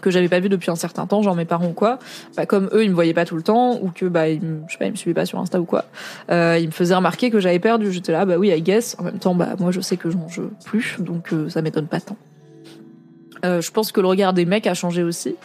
que 0.00 0.10
j'avais 0.10 0.28
pas 0.28 0.40
vu 0.40 0.48
depuis 0.48 0.70
un 0.70 0.76
certain 0.76 1.06
temps, 1.06 1.22
genre 1.22 1.34
mes 1.34 1.44
parents 1.44 1.68
ou 1.68 1.72
quoi, 1.72 1.98
bah 2.36 2.46
comme 2.46 2.68
eux 2.72 2.84
ils 2.84 2.90
me 2.90 2.94
voyaient 2.94 3.14
pas 3.14 3.24
tout 3.24 3.36
le 3.36 3.42
temps 3.42 3.78
ou 3.80 3.90
que 3.90 4.06
bah 4.06 4.28
ils 4.28 4.40
je 4.66 4.72
sais 4.72 4.78
pas 4.78 4.86
ils 4.86 4.92
me 4.92 4.96
suivaient 4.96 5.14
pas 5.14 5.26
sur 5.26 5.38
Insta 5.38 5.60
ou 5.60 5.64
quoi, 5.64 5.84
euh, 6.30 6.58
ils 6.60 6.66
me 6.66 6.72
faisaient 6.72 6.94
remarquer 6.94 7.30
que 7.30 7.40
j'avais 7.40 7.58
perdu. 7.58 7.92
J'étais 7.92 8.12
là 8.12 8.24
bah 8.24 8.36
oui 8.38 8.50
I 8.50 8.62
guess. 8.62 8.96
En 8.98 9.04
même 9.04 9.18
temps 9.18 9.34
bah 9.34 9.50
moi 9.58 9.70
je 9.70 9.80
sais 9.80 9.96
que 9.96 10.10
je 10.10 10.16
mange 10.16 10.40
plus 10.64 10.96
donc 10.98 11.32
euh, 11.32 11.48
ça 11.48 11.62
m'étonne 11.62 11.86
pas 11.86 12.00
tant. 12.00 12.16
Euh, 13.44 13.60
je 13.60 13.70
pense 13.70 13.92
que 13.92 14.00
le 14.00 14.06
regard 14.06 14.32
des 14.32 14.44
mecs 14.44 14.66
a 14.66 14.74
changé 14.74 15.02
aussi. 15.02 15.36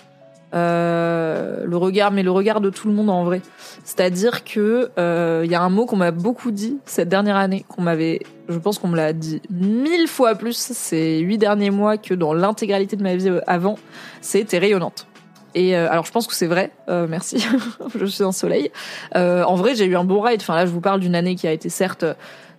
Euh, 0.53 1.65
le 1.65 1.77
regard, 1.77 2.11
mais 2.11 2.23
le 2.23 2.31
regard 2.31 2.61
de 2.61 2.69
tout 2.69 2.87
le 2.87 2.93
monde 2.93 3.09
en 3.09 3.25
vrai. 3.25 3.41
C'est-à-dire 3.83 4.45
que 4.45 4.89
il 4.97 5.01
euh, 5.01 5.45
y 5.45 5.55
a 5.55 5.61
un 5.61 5.69
mot 5.69 5.85
qu'on 5.85 5.97
m'a 5.97 6.11
beaucoup 6.11 6.51
dit 6.51 6.77
cette 6.85 7.09
dernière 7.09 7.35
année, 7.35 7.65
qu'on 7.67 7.81
m'avait, 7.81 8.21
je 8.47 8.57
pense 8.57 8.79
qu'on 8.79 8.87
me 8.87 8.95
l'a 8.95 9.11
dit 9.11 9.41
mille 9.49 10.07
fois 10.07 10.35
plus 10.35 10.55
ces 10.55 11.19
huit 11.19 11.37
derniers 11.37 11.69
mois 11.69 11.97
que 11.97 12.13
dans 12.13 12.33
l'intégralité 12.33 12.95
de 12.95 13.03
ma 13.03 13.15
vie 13.15 13.29
euh, 13.29 13.41
avant. 13.45 13.77
T'es 14.21 14.57
rayonnante. 14.57 15.07
Et 15.55 15.75
alors 15.75 16.05
je 16.05 16.11
pense 16.11 16.27
que 16.27 16.35
c'est 16.35 16.45
vrai, 16.45 16.71
merci, 16.87 17.43
je 17.95 18.05
suis 18.05 18.23
un 18.23 18.31
soleil. 18.31 18.69
en 19.15 19.55
vrai 19.55 19.73
j'ai 19.73 19.85
eu 19.85 19.95
un 19.95 20.03
bon 20.03 20.21
ride, 20.21 20.41
enfin 20.41 20.55
là 20.55 20.67
je 20.67 20.71
vous 20.71 20.81
parle 20.81 20.99
d'une 20.99 21.15
année 21.15 21.35
qui 21.35 21.47
a 21.47 21.51
été 21.51 21.69
certes 21.69 22.05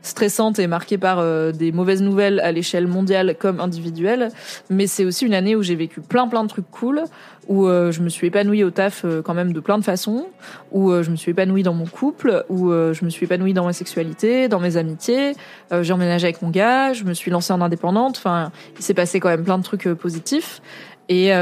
stressante 0.08 0.58
et 0.58 0.66
marquée 0.66 0.98
par 0.98 1.18
euh, 1.18 1.52
des 1.52 1.70
mauvaises 1.70 2.02
nouvelles 2.02 2.40
à 2.40 2.50
l'échelle 2.50 2.86
mondiale 2.86 3.36
comme 3.38 3.60
individuelle. 3.60 4.30
Mais 4.70 4.86
c'est 4.86 5.04
aussi 5.04 5.26
une 5.26 5.34
année 5.34 5.54
où 5.54 5.62
j'ai 5.62 5.76
vécu 5.76 6.00
plein 6.00 6.26
plein 6.28 6.42
de 6.42 6.48
trucs 6.48 6.70
cool, 6.70 7.04
où 7.46 7.66
euh, 7.66 7.92
je 7.92 8.02
me 8.02 8.08
suis 8.08 8.26
épanouie 8.26 8.64
au 8.64 8.70
taf 8.70 9.04
euh, 9.04 9.22
quand 9.22 9.34
même 9.34 9.52
de 9.52 9.60
plein 9.60 9.78
de 9.78 9.84
façons, 9.84 10.26
où 10.72 10.92
je 11.02 11.10
me 11.10 11.16
suis 11.16 11.30
épanouie 11.30 11.62
dans 11.62 11.74
mon 11.74 11.86
couple, 11.86 12.44
où 12.48 12.70
je 12.70 13.04
me 13.04 13.10
suis 13.10 13.24
épanouie 13.24 13.52
dans 13.52 13.64
ma 13.64 13.72
sexualité, 13.72 14.48
dans 14.48 14.60
mes 14.60 14.76
amitiés. 14.76 15.32
j'ai 15.70 15.92
emménagé 15.92 16.26
avec 16.26 16.42
mon 16.42 16.50
gars, 16.50 16.92
je 16.92 17.04
me 17.04 17.14
suis 17.14 17.30
lancée 17.30 17.52
en 17.52 17.60
indépendante. 17.60 18.16
Enfin, 18.18 18.52
il 18.76 18.82
s'est 18.82 18.94
passé 18.94 19.20
quand 19.20 19.28
même 19.28 19.44
plein 19.44 19.58
de 19.58 19.62
trucs 19.62 19.88
positifs. 19.94 20.60
Et 21.08 21.32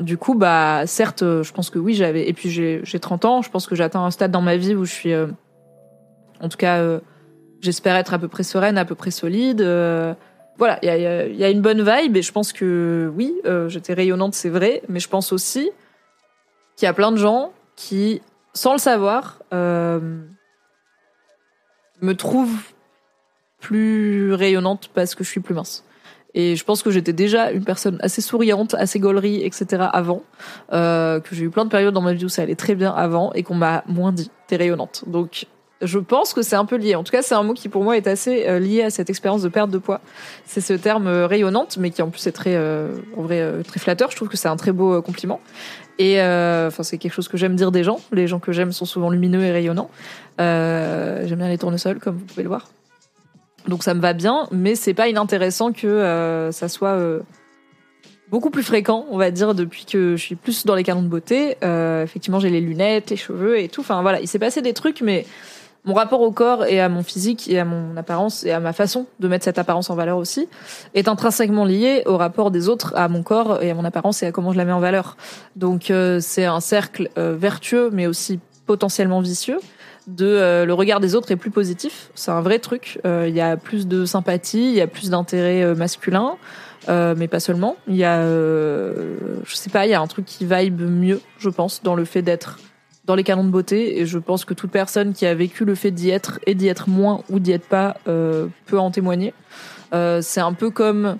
du 0.00 0.18
coup, 0.18 0.34
bah 0.34 0.82
certes, 0.86 1.22
je 1.22 1.52
pense 1.52 1.70
que 1.70 1.78
oui, 1.78 1.94
j'avais. 1.94 2.28
Et 2.28 2.32
puis 2.32 2.50
j'ai 2.50 3.00
30 3.00 3.24
ans, 3.24 3.42
je 3.42 3.50
pense 3.50 3.66
que 3.66 3.74
j'atteins 3.74 4.04
un 4.04 4.10
stade 4.10 4.30
dans 4.30 4.42
ma 4.42 4.56
vie 4.56 4.74
où 4.74 4.84
je 4.84 4.92
suis, 4.92 5.14
en 5.14 6.48
tout 6.48 6.58
cas 6.58 7.00
J'espère 7.60 7.96
être 7.96 8.14
à 8.14 8.18
peu 8.18 8.28
près 8.28 8.42
sereine, 8.42 8.78
à 8.78 8.84
peu 8.84 8.94
près 8.94 9.10
solide. 9.10 9.60
Euh, 9.60 10.14
voilà, 10.56 10.78
il 10.82 11.36
y 11.36 11.44
a, 11.44 11.50
une 11.50 11.60
bonne 11.60 11.82
vibe 11.82 12.16
et 12.16 12.22
je 12.22 12.32
pense 12.32 12.52
que 12.52 13.12
oui, 13.14 13.34
euh, 13.46 13.68
j'étais 13.68 13.94
rayonnante, 13.94 14.34
c'est 14.34 14.48
vrai, 14.48 14.82
mais 14.88 14.98
je 14.98 15.08
pense 15.08 15.32
aussi 15.32 15.70
qu'il 16.76 16.86
y 16.86 16.88
a 16.88 16.92
plein 16.92 17.12
de 17.12 17.16
gens 17.16 17.52
qui, 17.76 18.22
sans 18.54 18.72
le 18.72 18.78
savoir, 18.78 19.38
euh, 19.54 20.00
me 22.00 22.14
trouvent 22.14 22.60
plus 23.60 24.32
rayonnante 24.34 24.90
parce 24.94 25.14
que 25.14 25.22
je 25.22 25.30
suis 25.30 25.40
plus 25.40 25.54
mince. 25.54 25.84
Et 26.34 26.56
je 26.56 26.64
pense 26.64 26.82
que 26.82 26.90
j'étais 26.90 27.12
déjà 27.12 27.50
une 27.50 27.64
personne 27.64 27.98
assez 28.00 28.20
souriante, 28.20 28.74
assez 28.74 29.00
gaulerie, 29.00 29.44
etc. 29.44 29.86
avant. 29.92 30.22
Que 30.70 31.22
j'ai 31.32 31.44
eu 31.44 31.50
plein 31.50 31.64
de 31.64 31.70
périodes 31.70 31.94
dans 31.94 32.02
ma 32.02 32.12
vie 32.12 32.24
où 32.24 32.28
ça 32.28 32.42
allait 32.42 32.54
très 32.54 32.74
bien 32.74 32.92
avant 32.92 33.32
et 33.32 33.42
qu'on 33.42 33.54
m'a 33.54 33.82
moins 33.86 34.12
dit. 34.12 34.30
T'es 34.46 34.56
rayonnante. 34.56 35.04
Donc 35.06 35.46
je 35.80 35.98
pense 35.98 36.34
que 36.34 36.42
c'est 36.42 36.56
un 36.56 36.64
peu 36.64 36.76
lié. 36.76 36.96
En 36.96 37.04
tout 37.04 37.12
cas, 37.12 37.22
c'est 37.22 37.34
un 37.34 37.42
mot 37.42 37.54
qui 37.54 37.68
pour 37.68 37.84
moi 37.84 37.96
est 37.96 38.06
assez 38.06 38.46
euh, 38.48 38.58
lié 38.58 38.82
à 38.82 38.90
cette 38.90 39.10
expérience 39.10 39.42
de 39.42 39.48
perte 39.48 39.70
de 39.70 39.78
poids. 39.78 40.00
C'est 40.44 40.60
ce 40.60 40.72
terme 40.72 41.06
euh, 41.06 41.26
rayonnante, 41.26 41.76
mais 41.78 41.90
qui 41.90 42.02
en 42.02 42.10
plus 42.10 42.26
est 42.26 42.32
très, 42.32 42.56
euh, 42.56 42.96
en 43.16 43.22
vrai, 43.22 43.62
très 43.64 43.78
flatteur. 43.78 44.10
Je 44.10 44.16
trouve 44.16 44.28
que 44.28 44.36
c'est 44.36 44.48
un 44.48 44.56
très 44.56 44.72
beau 44.72 45.00
compliment. 45.02 45.40
Et 46.00 46.20
enfin, 46.20 46.84
c'est 46.84 46.96
quelque 46.96 47.12
chose 47.12 47.26
que 47.26 47.36
j'aime 47.36 47.56
dire 47.56 47.72
des 47.72 47.82
gens. 47.82 48.00
Les 48.12 48.28
gens 48.28 48.38
que 48.38 48.52
j'aime 48.52 48.70
sont 48.70 48.84
souvent 48.84 49.10
lumineux 49.10 49.42
et 49.42 49.50
rayonnants. 49.50 49.90
j'aime 50.38 51.36
bien 51.36 51.48
les 51.48 51.58
tournesols, 51.58 51.98
comme 51.98 52.16
vous 52.16 52.24
pouvez 52.24 52.44
le 52.44 52.48
voir. 52.48 52.68
Donc 53.66 53.82
ça 53.82 53.94
me 53.94 54.00
va 54.00 54.12
bien, 54.12 54.46
mais 54.52 54.76
c'est 54.76 54.94
pas 54.94 55.08
inintéressant 55.08 55.72
que 55.72 56.50
ça 56.52 56.68
soit 56.68 56.96
beaucoup 58.30 58.50
plus 58.50 58.62
fréquent, 58.62 59.06
on 59.10 59.18
va 59.18 59.32
dire, 59.32 59.56
depuis 59.56 59.86
que 59.86 60.14
je 60.14 60.22
suis 60.22 60.36
plus 60.36 60.66
dans 60.66 60.76
les 60.76 60.84
canons 60.84 61.02
de 61.02 61.08
beauté. 61.08 61.56
effectivement, 62.04 62.38
j'ai 62.38 62.50
les 62.50 62.60
lunettes, 62.60 63.10
les 63.10 63.16
cheveux 63.16 63.58
et 63.58 63.68
tout. 63.68 63.80
Enfin 63.80 64.00
voilà, 64.02 64.20
il 64.20 64.28
s'est 64.28 64.38
passé 64.38 64.62
des 64.62 64.74
trucs, 64.74 65.00
mais 65.00 65.26
mon 65.84 65.94
rapport 65.94 66.20
au 66.20 66.32
corps 66.32 66.66
et 66.66 66.80
à 66.80 66.88
mon 66.88 67.02
physique 67.02 67.48
et 67.48 67.58
à 67.58 67.64
mon 67.64 67.96
apparence 67.96 68.44
et 68.44 68.52
à 68.52 68.60
ma 68.60 68.72
façon 68.72 69.06
de 69.20 69.28
mettre 69.28 69.44
cette 69.44 69.58
apparence 69.58 69.90
en 69.90 69.94
valeur 69.94 70.18
aussi 70.18 70.48
est 70.94 71.08
intrinsèquement 71.08 71.64
lié 71.64 72.02
au 72.06 72.16
rapport 72.16 72.50
des 72.50 72.68
autres 72.68 72.92
à 72.96 73.08
mon 73.08 73.22
corps 73.22 73.62
et 73.62 73.70
à 73.70 73.74
mon 73.74 73.84
apparence 73.84 74.22
et 74.22 74.26
à 74.26 74.32
comment 74.32 74.52
je 74.52 74.58
la 74.58 74.64
mets 74.64 74.72
en 74.72 74.80
valeur. 74.80 75.16
Donc 75.56 75.90
euh, 75.90 76.18
c'est 76.20 76.44
un 76.44 76.60
cercle 76.60 77.08
euh, 77.16 77.36
vertueux 77.38 77.90
mais 77.92 78.06
aussi 78.06 78.40
potentiellement 78.66 79.20
vicieux 79.20 79.58
de 80.06 80.26
euh, 80.26 80.64
le 80.64 80.74
regard 80.74 81.00
des 81.00 81.14
autres 81.14 81.30
est 81.30 81.36
plus 81.36 81.50
positif, 81.50 82.10
c'est 82.14 82.30
un 82.30 82.40
vrai 82.40 82.58
truc, 82.58 82.98
il 83.04 83.34
y 83.34 83.40
a 83.40 83.56
plus 83.56 83.86
de 83.86 84.04
sympathie, 84.04 84.70
il 84.70 84.74
y 84.74 84.80
a 84.80 84.86
plus 84.86 85.10
d'intérêt 85.10 85.74
masculin. 85.74 86.36
mais 86.88 87.28
pas 87.28 87.40
seulement. 87.40 87.76
Il 87.86 87.96
y 87.96 88.04
a, 88.04 88.22
je 88.22 89.54
sais 89.54 89.68
pas, 89.68 89.86
il 89.86 89.90
y 89.90 89.94
a 89.94 90.00
un 90.00 90.06
truc 90.06 90.24
qui 90.24 90.46
vibe 90.46 90.80
mieux, 90.80 91.20
je 91.38 91.50
pense, 91.50 91.82
dans 91.82 91.94
le 91.94 92.06
fait 92.06 92.22
d'être 92.22 92.58
dans 93.08 93.14
les 93.14 93.24
canons 93.24 93.44
de 93.44 93.50
beauté 93.50 93.98
et 93.98 94.06
je 94.06 94.18
pense 94.18 94.44
que 94.44 94.52
toute 94.52 94.70
personne 94.70 95.14
qui 95.14 95.24
a 95.24 95.34
vécu 95.34 95.64
le 95.64 95.74
fait 95.74 95.90
d'y 95.90 96.10
être 96.10 96.38
et 96.46 96.54
d'y 96.54 96.68
être 96.68 96.90
moins 96.90 97.22
ou 97.30 97.40
d'y 97.40 97.52
être 97.52 97.66
pas 97.66 97.96
euh, 98.06 98.48
peut 98.66 98.78
en 98.78 98.90
témoigner. 98.90 99.32
Euh, 99.94 100.20
c'est 100.20 100.42
un 100.42 100.52
peu 100.52 100.68
comme 100.68 101.16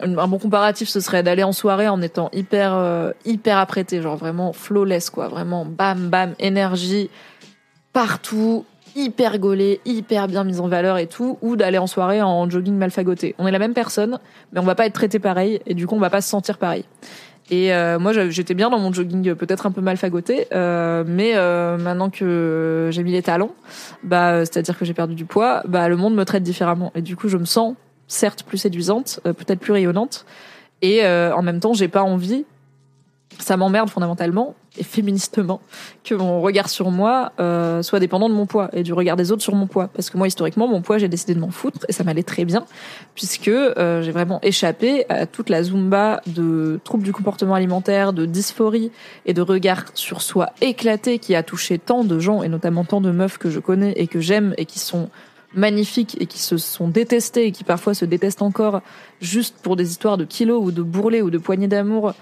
un 0.00 0.26
bon 0.26 0.38
comparatif, 0.38 0.88
ce 0.88 0.98
serait 0.98 1.22
d'aller 1.22 1.44
en 1.44 1.52
soirée 1.52 1.88
en 1.88 2.02
étant 2.02 2.30
hyper 2.32 2.74
euh, 2.74 3.12
hyper 3.24 3.58
apprêté, 3.58 4.02
genre 4.02 4.16
vraiment 4.16 4.52
flawless 4.52 5.08
quoi, 5.08 5.28
vraiment 5.28 5.64
bam 5.64 6.10
bam 6.10 6.34
énergie 6.40 7.10
partout, 7.92 8.66
hyper 8.96 9.38
gaulé, 9.38 9.80
hyper 9.84 10.26
bien 10.26 10.42
mise 10.42 10.58
en 10.58 10.66
valeur 10.66 10.98
et 10.98 11.06
tout, 11.06 11.38
ou 11.42 11.54
d'aller 11.54 11.78
en 11.78 11.86
soirée 11.86 12.20
en 12.20 12.50
jogging 12.50 12.74
mal 12.74 12.90
fagoté. 12.90 13.36
On 13.38 13.46
est 13.46 13.52
la 13.52 13.60
même 13.60 13.72
personne, 13.72 14.18
mais 14.52 14.58
on 14.58 14.64
va 14.64 14.74
pas 14.74 14.86
être 14.86 14.94
traité 14.94 15.20
pareil 15.20 15.60
et 15.64 15.74
du 15.74 15.86
coup 15.86 15.94
on 15.94 16.00
va 16.00 16.10
pas 16.10 16.20
se 16.20 16.28
sentir 16.28 16.58
pareil. 16.58 16.84
Et 17.50 17.72
euh, 17.72 17.98
moi, 17.98 18.12
j'étais 18.12 18.54
bien 18.54 18.70
dans 18.70 18.78
mon 18.78 18.92
jogging, 18.92 19.34
peut-être 19.34 19.66
un 19.66 19.70
peu 19.70 19.80
mal 19.80 19.96
fagoté, 19.96 20.48
euh, 20.52 21.04
mais 21.06 21.32
euh, 21.36 21.78
maintenant 21.78 22.10
que 22.10 22.88
j'ai 22.90 23.04
mis 23.04 23.12
les 23.12 23.22
talons, 23.22 23.52
bah, 24.02 24.44
c'est-à-dire 24.44 24.76
que 24.76 24.84
j'ai 24.84 24.94
perdu 24.94 25.14
du 25.14 25.26
poids, 25.26 25.62
bah, 25.66 25.88
le 25.88 25.96
monde 25.96 26.14
me 26.14 26.24
traite 26.24 26.42
différemment. 26.42 26.90
Et 26.96 27.02
du 27.02 27.14
coup, 27.14 27.28
je 27.28 27.36
me 27.36 27.44
sens 27.44 27.74
certes 28.08 28.42
plus 28.42 28.58
séduisante, 28.58 29.20
peut-être 29.22 29.60
plus 29.60 29.72
rayonnante, 29.72 30.26
et 30.82 31.06
en 31.06 31.42
même 31.42 31.60
temps, 31.60 31.72
j'ai 31.72 31.88
pas 31.88 32.02
envie 32.02 32.44
ça 33.38 33.56
m'emmerde 33.56 33.90
fondamentalement 33.90 34.54
et 34.78 34.84
féministement 34.84 35.60
que 36.04 36.14
mon 36.14 36.40
regard 36.40 36.68
sur 36.68 36.90
moi 36.90 37.32
euh, 37.40 37.82
soit 37.82 38.00
dépendant 38.00 38.28
de 38.28 38.34
mon 38.34 38.46
poids 38.46 38.70
et 38.72 38.82
du 38.82 38.92
regard 38.92 39.16
des 39.16 39.32
autres 39.32 39.42
sur 39.42 39.54
mon 39.54 39.66
poids. 39.66 39.88
Parce 39.88 40.10
que 40.10 40.18
moi, 40.18 40.26
historiquement, 40.26 40.68
mon 40.68 40.80
poids, 40.80 40.98
j'ai 40.98 41.08
décidé 41.08 41.34
de 41.34 41.40
m'en 41.40 41.50
foutre 41.50 41.80
et 41.88 41.92
ça 41.92 42.04
m'allait 42.04 42.22
très 42.22 42.44
bien 42.44 42.64
puisque 43.14 43.48
euh, 43.48 44.02
j'ai 44.02 44.12
vraiment 44.12 44.40
échappé 44.42 45.04
à 45.08 45.26
toute 45.26 45.48
la 45.48 45.62
zumba 45.62 46.20
de 46.26 46.80
troubles 46.84 47.04
du 47.04 47.12
comportement 47.12 47.54
alimentaire, 47.54 48.12
de 48.12 48.26
dysphorie 48.26 48.90
et 49.24 49.34
de 49.34 49.42
regard 49.42 49.84
sur 49.94 50.22
soi 50.22 50.50
éclaté 50.60 51.18
qui 51.18 51.34
a 51.34 51.42
touché 51.42 51.78
tant 51.78 52.04
de 52.04 52.18
gens 52.18 52.42
et 52.42 52.48
notamment 52.48 52.84
tant 52.84 53.00
de 53.00 53.10
meufs 53.10 53.38
que 53.38 53.50
je 53.50 53.60
connais 53.60 53.92
et 53.96 54.06
que 54.06 54.20
j'aime 54.20 54.54
et 54.58 54.66
qui 54.66 54.78
sont 54.78 55.08
magnifiques 55.54 56.16
et 56.20 56.26
qui 56.26 56.38
se 56.38 56.56
sont 56.58 56.88
détestés 56.88 57.46
et 57.46 57.52
qui 57.52 57.64
parfois 57.64 57.94
se 57.94 58.04
détestent 58.04 58.42
encore 58.42 58.82
juste 59.20 59.56
pour 59.62 59.76
des 59.76 59.90
histoires 59.90 60.16
de 60.16 60.24
kilos 60.24 60.62
ou 60.62 60.70
de 60.70 60.82
bourrelets 60.82 61.22
ou 61.22 61.30
de 61.30 61.38
poignées 61.38 61.68
d'amour 61.68 62.14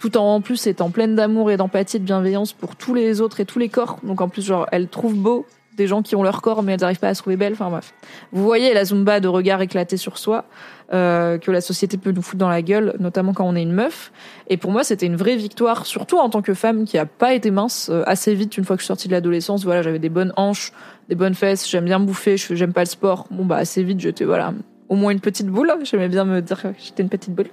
tout 0.00 0.16
en, 0.16 0.34
en 0.34 0.40
plus 0.40 0.66
étant 0.66 0.90
pleine 0.90 1.14
d'amour 1.14 1.50
et 1.50 1.56
d'empathie 1.56 1.98
de 1.98 2.04
bienveillance 2.04 2.52
pour 2.52 2.76
tous 2.76 2.94
les 2.94 3.20
autres 3.20 3.40
et 3.40 3.44
tous 3.44 3.58
les 3.58 3.68
corps. 3.68 3.98
Donc 4.02 4.20
en 4.20 4.28
plus, 4.28 4.44
genre, 4.44 4.66
elle 4.72 4.88
trouve 4.88 5.14
beau 5.14 5.46
des 5.76 5.86
gens 5.86 6.02
qui 6.02 6.16
ont 6.16 6.22
leur 6.22 6.42
corps 6.42 6.62
mais 6.62 6.72
elles 6.72 6.80
n'arrivent 6.80 6.98
pas 6.98 7.08
à 7.08 7.14
se 7.14 7.20
trouver 7.20 7.36
belles. 7.36 7.52
Enfin 7.52 7.70
bref. 7.70 7.94
Vous 8.32 8.42
voyez 8.42 8.74
la 8.74 8.84
zumba 8.84 9.20
de 9.20 9.28
regard 9.28 9.60
éclaté 9.60 9.96
sur 9.96 10.18
soi 10.18 10.44
euh, 10.92 11.38
que 11.38 11.50
la 11.50 11.60
société 11.60 11.96
peut 11.98 12.12
nous 12.12 12.22
foutre 12.22 12.38
dans 12.38 12.48
la 12.48 12.62
gueule, 12.62 12.94
notamment 12.98 13.32
quand 13.32 13.46
on 13.46 13.54
est 13.54 13.62
une 13.62 13.72
meuf. 13.72 14.12
Et 14.48 14.56
pour 14.56 14.70
moi, 14.70 14.84
c'était 14.84 15.06
une 15.06 15.16
vraie 15.16 15.36
victoire, 15.36 15.86
surtout 15.86 16.16
en 16.16 16.30
tant 16.30 16.42
que 16.42 16.54
femme 16.54 16.84
qui 16.84 16.98
a 16.98 17.06
pas 17.06 17.34
été 17.34 17.50
mince 17.50 17.88
euh, 17.90 18.02
assez 18.06 18.34
vite 18.34 18.56
une 18.56 18.64
fois 18.64 18.76
que 18.76 18.80
je 18.80 18.84
suis 18.84 18.88
sortie 18.88 19.08
de 19.08 19.12
l'adolescence. 19.12 19.64
Voilà, 19.64 19.82
j'avais 19.82 19.98
des 19.98 20.08
bonnes 20.08 20.32
hanches, 20.36 20.72
des 21.08 21.14
bonnes 21.14 21.34
fesses, 21.34 21.68
j'aime 21.68 21.84
bien 21.84 22.00
bouffer, 22.00 22.36
j'aime 22.36 22.72
pas 22.72 22.82
le 22.82 22.86
sport. 22.88 23.26
Bon 23.30 23.44
bah 23.44 23.56
assez 23.56 23.82
vite, 23.82 24.00
j'étais 24.00 24.24
voilà 24.24 24.54
au 24.88 24.94
moins 24.94 25.10
une 25.10 25.20
petite 25.20 25.48
boule. 25.48 25.72
J'aimais 25.82 26.08
bien 26.08 26.24
me 26.24 26.40
dire 26.40 26.62
que 26.62 26.68
j'étais 26.78 27.02
une 27.02 27.08
petite 27.08 27.34
boule. 27.34 27.50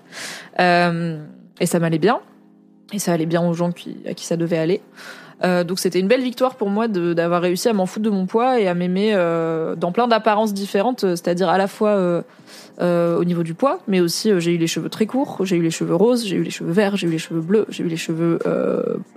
Euh, 0.60 1.18
et 1.60 1.66
ça 1.66 1.80
m'allait 1.80 2.00
bien. 2.00 2.22
Et 2.92 3.00
ça 3.00 3.14
allait 3.14 3.26
bien 3.26 3.42
aux 3.48 3.54
gens 3.54 3.72
qui, 3.72 3.98
à 4.08 4.14
qui 4.14 4.26
ça 4.26 4.38
devait 4.38 4.58
aller. 4.58 4.82
Euh, 5.44 5.64
donc 5.64 5.80
c'était 5.80 6.00
une 6.00 6.08
belle 6.08 6.22
victoire 6.22 6.56
pour 6.56 6.70
moi 6.70 6.88
d'avoir 6.88 7.42
réussi 7.42 7.68
à 7.68 7.74
m'en 7.74 7.86
foutre 7.86 8.06
de 8.06 8.10
mon 8.10 8.26
poids 8.26 8.60
et 8.60 8.68
à 8.68 8.74
m'aimer 8.74 9.12
euh, 9.14 9.76
dans 9.76 9.92
plein 9.92 10.08
d'apparences 10.08 10.54
différentes, 10.54 11.04
euh, 11.04 11.12
c'est-à-dire 11.12 11.50
à 11.50 11.58
la 11.58 11.68
fois 11.68 11.90
euh, 11.90 12.22
euh, 12.80 13.18
au 13.18 13.26
niveau 13.26 13.44
du 13.44 13.54
poids, 13.54 13.80
mais 13.88 14.00
aussi 14.00 14.32
euh, 14.32 14.40
j'ai 14.40 14.54
eu 14.54 14.58
les 14.58 14.68
cheveux 14.68 14.90
très 14.90 15.06
courts, 15.06 15.40
j'ai 15.44 15.58
eu 15.58 15.62
les 15.62 15.72
cheveux 15.72 15.96
roses, 15.96 16.26
j'ai 16.26 16.38
eu 16.38 16.44
les 16.44 16.50
cheveux 16.50 16.72
verts, 16.72 16.96
j'ai 16.96 17.08
eu 17.08 17.12
les 17.12 17.18
cheveux 17.18 17.42
bleus, 17.42 17.66
j'ai 17.70 17.84
eu 17.84 17.88
les 17.88 17.98
cheveux 17.98 18.40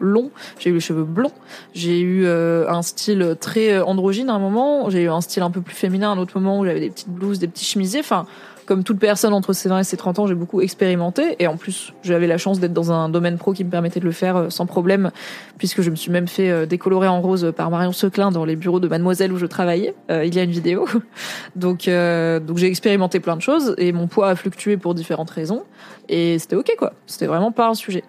longs, 0.01 0.31
j'ai 0.59 0.71
eu 0.71 0.75
les 0.75 0.81
cheveux 0.81 1.05
blonds, 1.05 1.33
j'ai 1.75 2.01
eu 2.01 2.27
un 2.27 2.83
style 2.83 3.37
très 3.41 3.79
androgyne 3.81 4.31
à 4.31 4.35
un 4.35 4.39
moment, 4.41 4.91
j'ai 4.91 5.03
eu 5.03 5.09
un 5.09 5.21
style 5.21 5.43
un 5.43 5.51
peu 5.51 5.61
plus 5.61 5.77
féminin 5.77 6.11
à 6.11 6.15
un 6.15 6.19
autre 6.19 6.39
moment 6.41 6.59
où 6.59 6.65
j'avais 6.65 6.81
des 6.81 6.91
petites 6.91 7.11
blouses, 7.11 7.39
des 7.39 7.49
petits 7.49 7.65
chemisiers, 7.65 8.01
enfin 8.01 8.27
comme 8.67 8.83
toute 8.83 8.99
personne 8.99 9.33
entre 9.33 9.53
ses 9.53 9.69
20 9.69 9.79
et 9.79 9.85
ses 9.85 9.97
30 9.97 10.19
ans, 10.19 10.27
j'ai 10.27 10.35
beaucoup 10.35 10.61
expérimenté. 10.61 11.37
Et 11.39 11.47
en 11.47 11.57
plus, 11.57 11.93
j'avais 12.03 12.27
la 12.27 12.37
chance 12.37 12.61
d'être 12.61 12.73
dans 12.73 12.93
un 12.93 13.09
domaine 13.09 13.39
pro 13.39 13.53
qui 13.53 13.65
me 13.65 13.71
permettait 13.71 14.01
de 14.01 14.05
le 14.05 14.13
faire 14.13 14.37
euh, 14.37 14.51
sans 14.51 14.67
problème, 14.67 15.13
puisque 15.57 15.83
je 15.83 15.91
me 15.91 15.97
suis 15.97 16.11
même 16.11 16.27
fait 16.27 16.51
euh, 16.51 16.67
décolorer 16.67 17.07
en 17.07 17.21
rose 17.21 17.53
par 17.57 17.71
Marion 17.71 17.93
Seclin 17.93 18.31
dans 18.31 18.45
les 18.45 18.57
bureaux 18.57 18.81
de 18.81 18.89
Mademoiselle 18.89 19.33
où 19.33 19.39
je 19.39 19.47
travaillais. 19.47 19.95
Euh, 20.11 20.25
il 20.25 20.35
y 20.35 20.41
a 20.41 20.43
une 20.43 20.51
vidéo. 20.51 20.87
donc, 21.57 21.89
donc 21.89 22.59
j'ai 22.59 22.67
expérimenté 22.67 23.21
plein 23.21 23.37
de 23.37 23.43
choses 23.43 23.75
et 23.79 23.93
mon 23.93 24.09
poids 24.09 24.29
a 24.29 24.35
fluctué 24.35 24.77
pour 24.77 24.95
différentes 24.95 25.31
raisons. 25.31 25.63
Et 26.09 26.39
c'était 26.39 26.57
ok, 26.57 26.73
quoi. 26.77 26.93
C'était 27.07 27.27
vraiment 27.27 27.53
pas 27.53 27.69
un 27.69 27.75
sujet. 27.75 28.03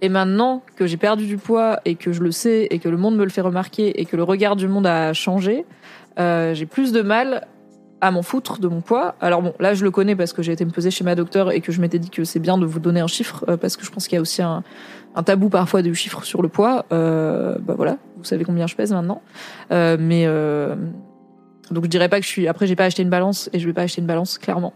Et 0.00 0.08
maintenant 0.08 0.62
que 0.76 0.86
j'ai 0.86 0.96
perdu 0.96 1.26
du 1.26 1.38
poids 1.38 1.80
et 1.84 1.96
que 1.96 2.12
je 2.12 2.20
le 2.20 2.30
sais 2.30 2.68
et 2.70 2.78
que 2.78 2.88
le 2.88 2.96
monde 2.96 3.16
me 3.16 3.24
le 3.24 3.30
fait 3.30 3.40
remarquer 3.40 4.00
et 4.00 4.04
que 4.04 4.16
le 4.16 4.22
regard 4.22 4.54
du 4.54 4.68
monde 4.68 4.86
a 4.86 5.12
changé, 5.12 5.64
j'ai 6.18 6.66
plus 6.66 6.92
de 6.92 7.02
mal 7.02 7.46
à 8.04 8.10
m'en 8.10 8.20
foutre 8.20 8.60
de 8.60 8.68
mon 8.68 8.82
poids. 8.82 9.14
Alors 9.22 9.40
bon, 9.40 9.54
là 9.60 9.72
je 9.72 9.82
le 9.82 9.90
connais 9.90 10.14
parce 10.14 10.34
que 10.34 10.42
j'ai 10.42 10.52
été 10.52 10.62
me 10.66 10.70
peser 10.70 10.90
chez 10.90 11.04
ma 11.04 11.14
docteur 11.14 11.52
et 11.52 11.62
que 11.62 11.72
je 11.72 11.80
m'étais 11.80 11.98
dit 11.98 12.10
que 12.10 12.22
c'est 12.24 12.38
bien 12.38 12.58
de 12.58 12.66
vous 12.66 12.78
donner 12.78 13.00
un 13.00 13.06
chiffre 13.06 13.46
euh, 13.48 13.56
parce 13.56 13.78
que 13.78 13.86
je 13.86 13.90
pense 13.90 14.08
qu'il 14.08 14.16
y 14.16 14.18
a 14.18 14.20
aussi 14.20 14.42
un, 14.42 14.62
tabou 15.24 15.48
parfois 15.48 15.80
du 15.80 15.94
chiffre 15.94 16.22
sur 16.22 16.42
le 16.42 16.48
poids. 16.48 16.84
Euh, 16.92 17.56
bah 17.62 17.72
voilà, 17.74 17.96
vous 18.18 18.24
savez 18.24 18.44
combien 18.44 18.66
je 18.66 18.76
pèse 18.76 18.92
maintenant. 18.92 19.22
Euh, 19.72 19.96
mais 19.98 20.24
euh, 20.26 20.76
donc 21.70 21.84
je 21.84 21.88
dirais 21.88 22.10
pas 22.10 22.20
que 22.20 22.26
je 22.26 22.30
suis. 22.30 22.46
Après 22.46 22.66
j'ai 22.66 22.76
pas 22.76 22.84
acheté 22.84 23.02
une 23.02 23.08
balance 23.08 23.48
et 23.54 23.58
je 23.58 23.66
vais 23.66 23.72
pas 23.72 23.82
acheter 23.82 24.02
une 24.02 24.06
balance 24.06 24.36
clairement. 24.36 24.74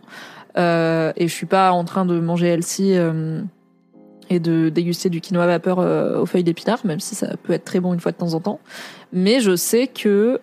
Et 0.57 1.29
je 1.29 1.33
suis 1.33 1.47
pas 1.47 1.71
en 1.73 1.85
train 1.85 2.07
de 2.07 2.19
manger 2.19 2.47
healthy 2.49 2.95
et 4.31 4.41
de 4.41 4.71
déguster 4.71 5.09
du 5.11 5.21
quinoa 5.21 5.47
vapeur 5.47 5.79
aux 6.21 6.27
feuilles 6.27 6.45
d'épinards, 6.45 6.85
même 6.85 6.99
si 6.99 7.15
ça 7.15 7.37
peut 7.37 7.53
être 7.53 7.65
très 7.65 7.79
bon 7.79 7.95
une 7.95 8.01
fois 8.01 8.11
de 8.11 8.17
temps 8.17 8.35
en 8.35 8.41
temps. 8.41 8.59
Mais 9.13 9.39
je 9.39 9.55
sais 9.55 9.87
que 9.87 10.41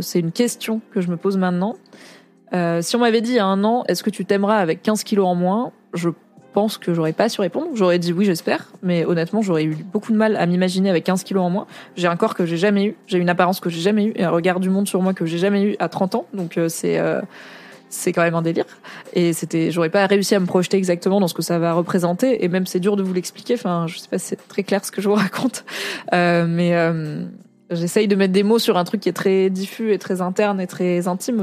c'est 0.00 0.20
une 0.20 0.32
question 0.32 0.80
que 0.94 1.02
je 1.02 1.08
me 1.08 1.16
pose 1.18 1.36
maintenant 1.36 1.74
euh, 2.52 2.82
si 2.82 2.96
on 2.96 3.00
m'avait 3.00 3.20
dit 3.20 3.32
il 3.32 3.36
y 3.36 3.40
a 3.40 3.46
un 3.46 3.64
an, 3.64 3.84
est-ce 3.88 4.02
que 4.02 4.10
tu 4.10 4.24
t'aimeras 4.24 4.58
avec 4.58 4.82
15 4.82 5.04
kilos 5.04 5.26
en 5.26 5.34
moins 5.34 5.72
Je 5.94 6.10
pense 6.52 6.78
que 6.78 6.94
j'aurais 6.94 7.12
pas 7.12 7.28
su 7.28 7.40
répondre. 7.40 7.68
J'aurais 7.74 7.98
dit 7.98 8.12
oui, 8.12 8.24
j'espère. 8.24 8.68
Mais 8.82 9.04
honnêtement, 9.04 9.42
j'aurais 9.42 9.64
eu 9.64 9.76
beaucoup 9.92 10.12
de 10.12 10.16
mal 10.16 10.36
à 10.36 10.46
m'imaginer 10.46 10.90
avec 10.90 11.04
15 11.04 11.22
kilos 11.24 11.42
en 11.42 11.50
moins. 11.50 11.66
J'ai 11.96 12.08
un 12.08 12.16
corps 12.16 12.34
que 12.34 12.46
j'ai 12.46 12.56
jamais 12.56 12.84
eu. 12.84 12.96
J'ai 13.06 13.18
une 13.18 13.28
apparence 13.28 13.60
que 13.60 13.70
j'ai 13.70 13.80
jamais 13.80 14.06
eu 14.06 14.12
et 14.16 14.24
un 14.24 14.30
regard 14.30 14.60
du 14.60 14.70
monde 14.70 14.88
sur 14.88 15.02
moi 15.02 15.14
que 15.14 15.26
j'ai 15.26 15.38
jamais 15.38 15.62
eu 15.62 15.76
à 15.78 15.88
30 15.88 16.14
ans. 16.14 16.26
Donc 16.32 16.58
euh, 16.58 16.68
c'est 16.68 16.98
euh, 16.98 17.20
c'est 17.90 18.12
quand 18.12 18.22
même 18.22 18.34
un 18.34 18.42
délire. 18.42 18.66
Et 19.12 19.32
c'était, 19.32 19.70
j'aurais 19.70 19.90
pas 19.90 20.06
réussi 20.06 20.34
à 20.34 20.40
me 20.40 20.46
projeter 20.46 20.76
exactement 20.76 21.20
dans 21.20 21.28
ce 21.28 21.34
que 21.34 21.42
ça 21.42 21.58
va 21.58 21.72
représenter. 21.72 22.44
Et 22.44 22.48
même 22.48 22.66
c'est 22.66 22.80
dur 22.80 22.96
de 22.96 23.02
vous 23.02 23.12
l'expliquer. 23.12 23.54
Enfin, 23.54 23.86
je 23.88 23.98
sais 23.98 24.08
pas 24.08 24.18
si 24.18 24.28
c'est 24.28 24.48
très 24.48 24.62
clair 24.62 24.84
ce 24.84 24.90
que 24.90 25.00
je 25.00 25.08
vous 25.08 25.14
raconte, 25.14 25.64
euh, 26.12 26.46
mais 26.48 26.74
euh, 26.74 27.24
j'essaye 27.70 28.08
de 28.08 28.16
mettre 28.16 28.32
des 28.32 28.42
mots 28.42 28.58
sur 28.58 28.76
un 28.76 28.84
truc 28.84 29.00
qui 29.00 29.08
est 29.08 29.14
très 29.14 29.50
diffus 29.50 29.92
et 29.92 29.98
très 29.98 30.20
interne 30.20 30.60
et 30.60 30.66
très 30.66 31.08
intime 31.08 31.42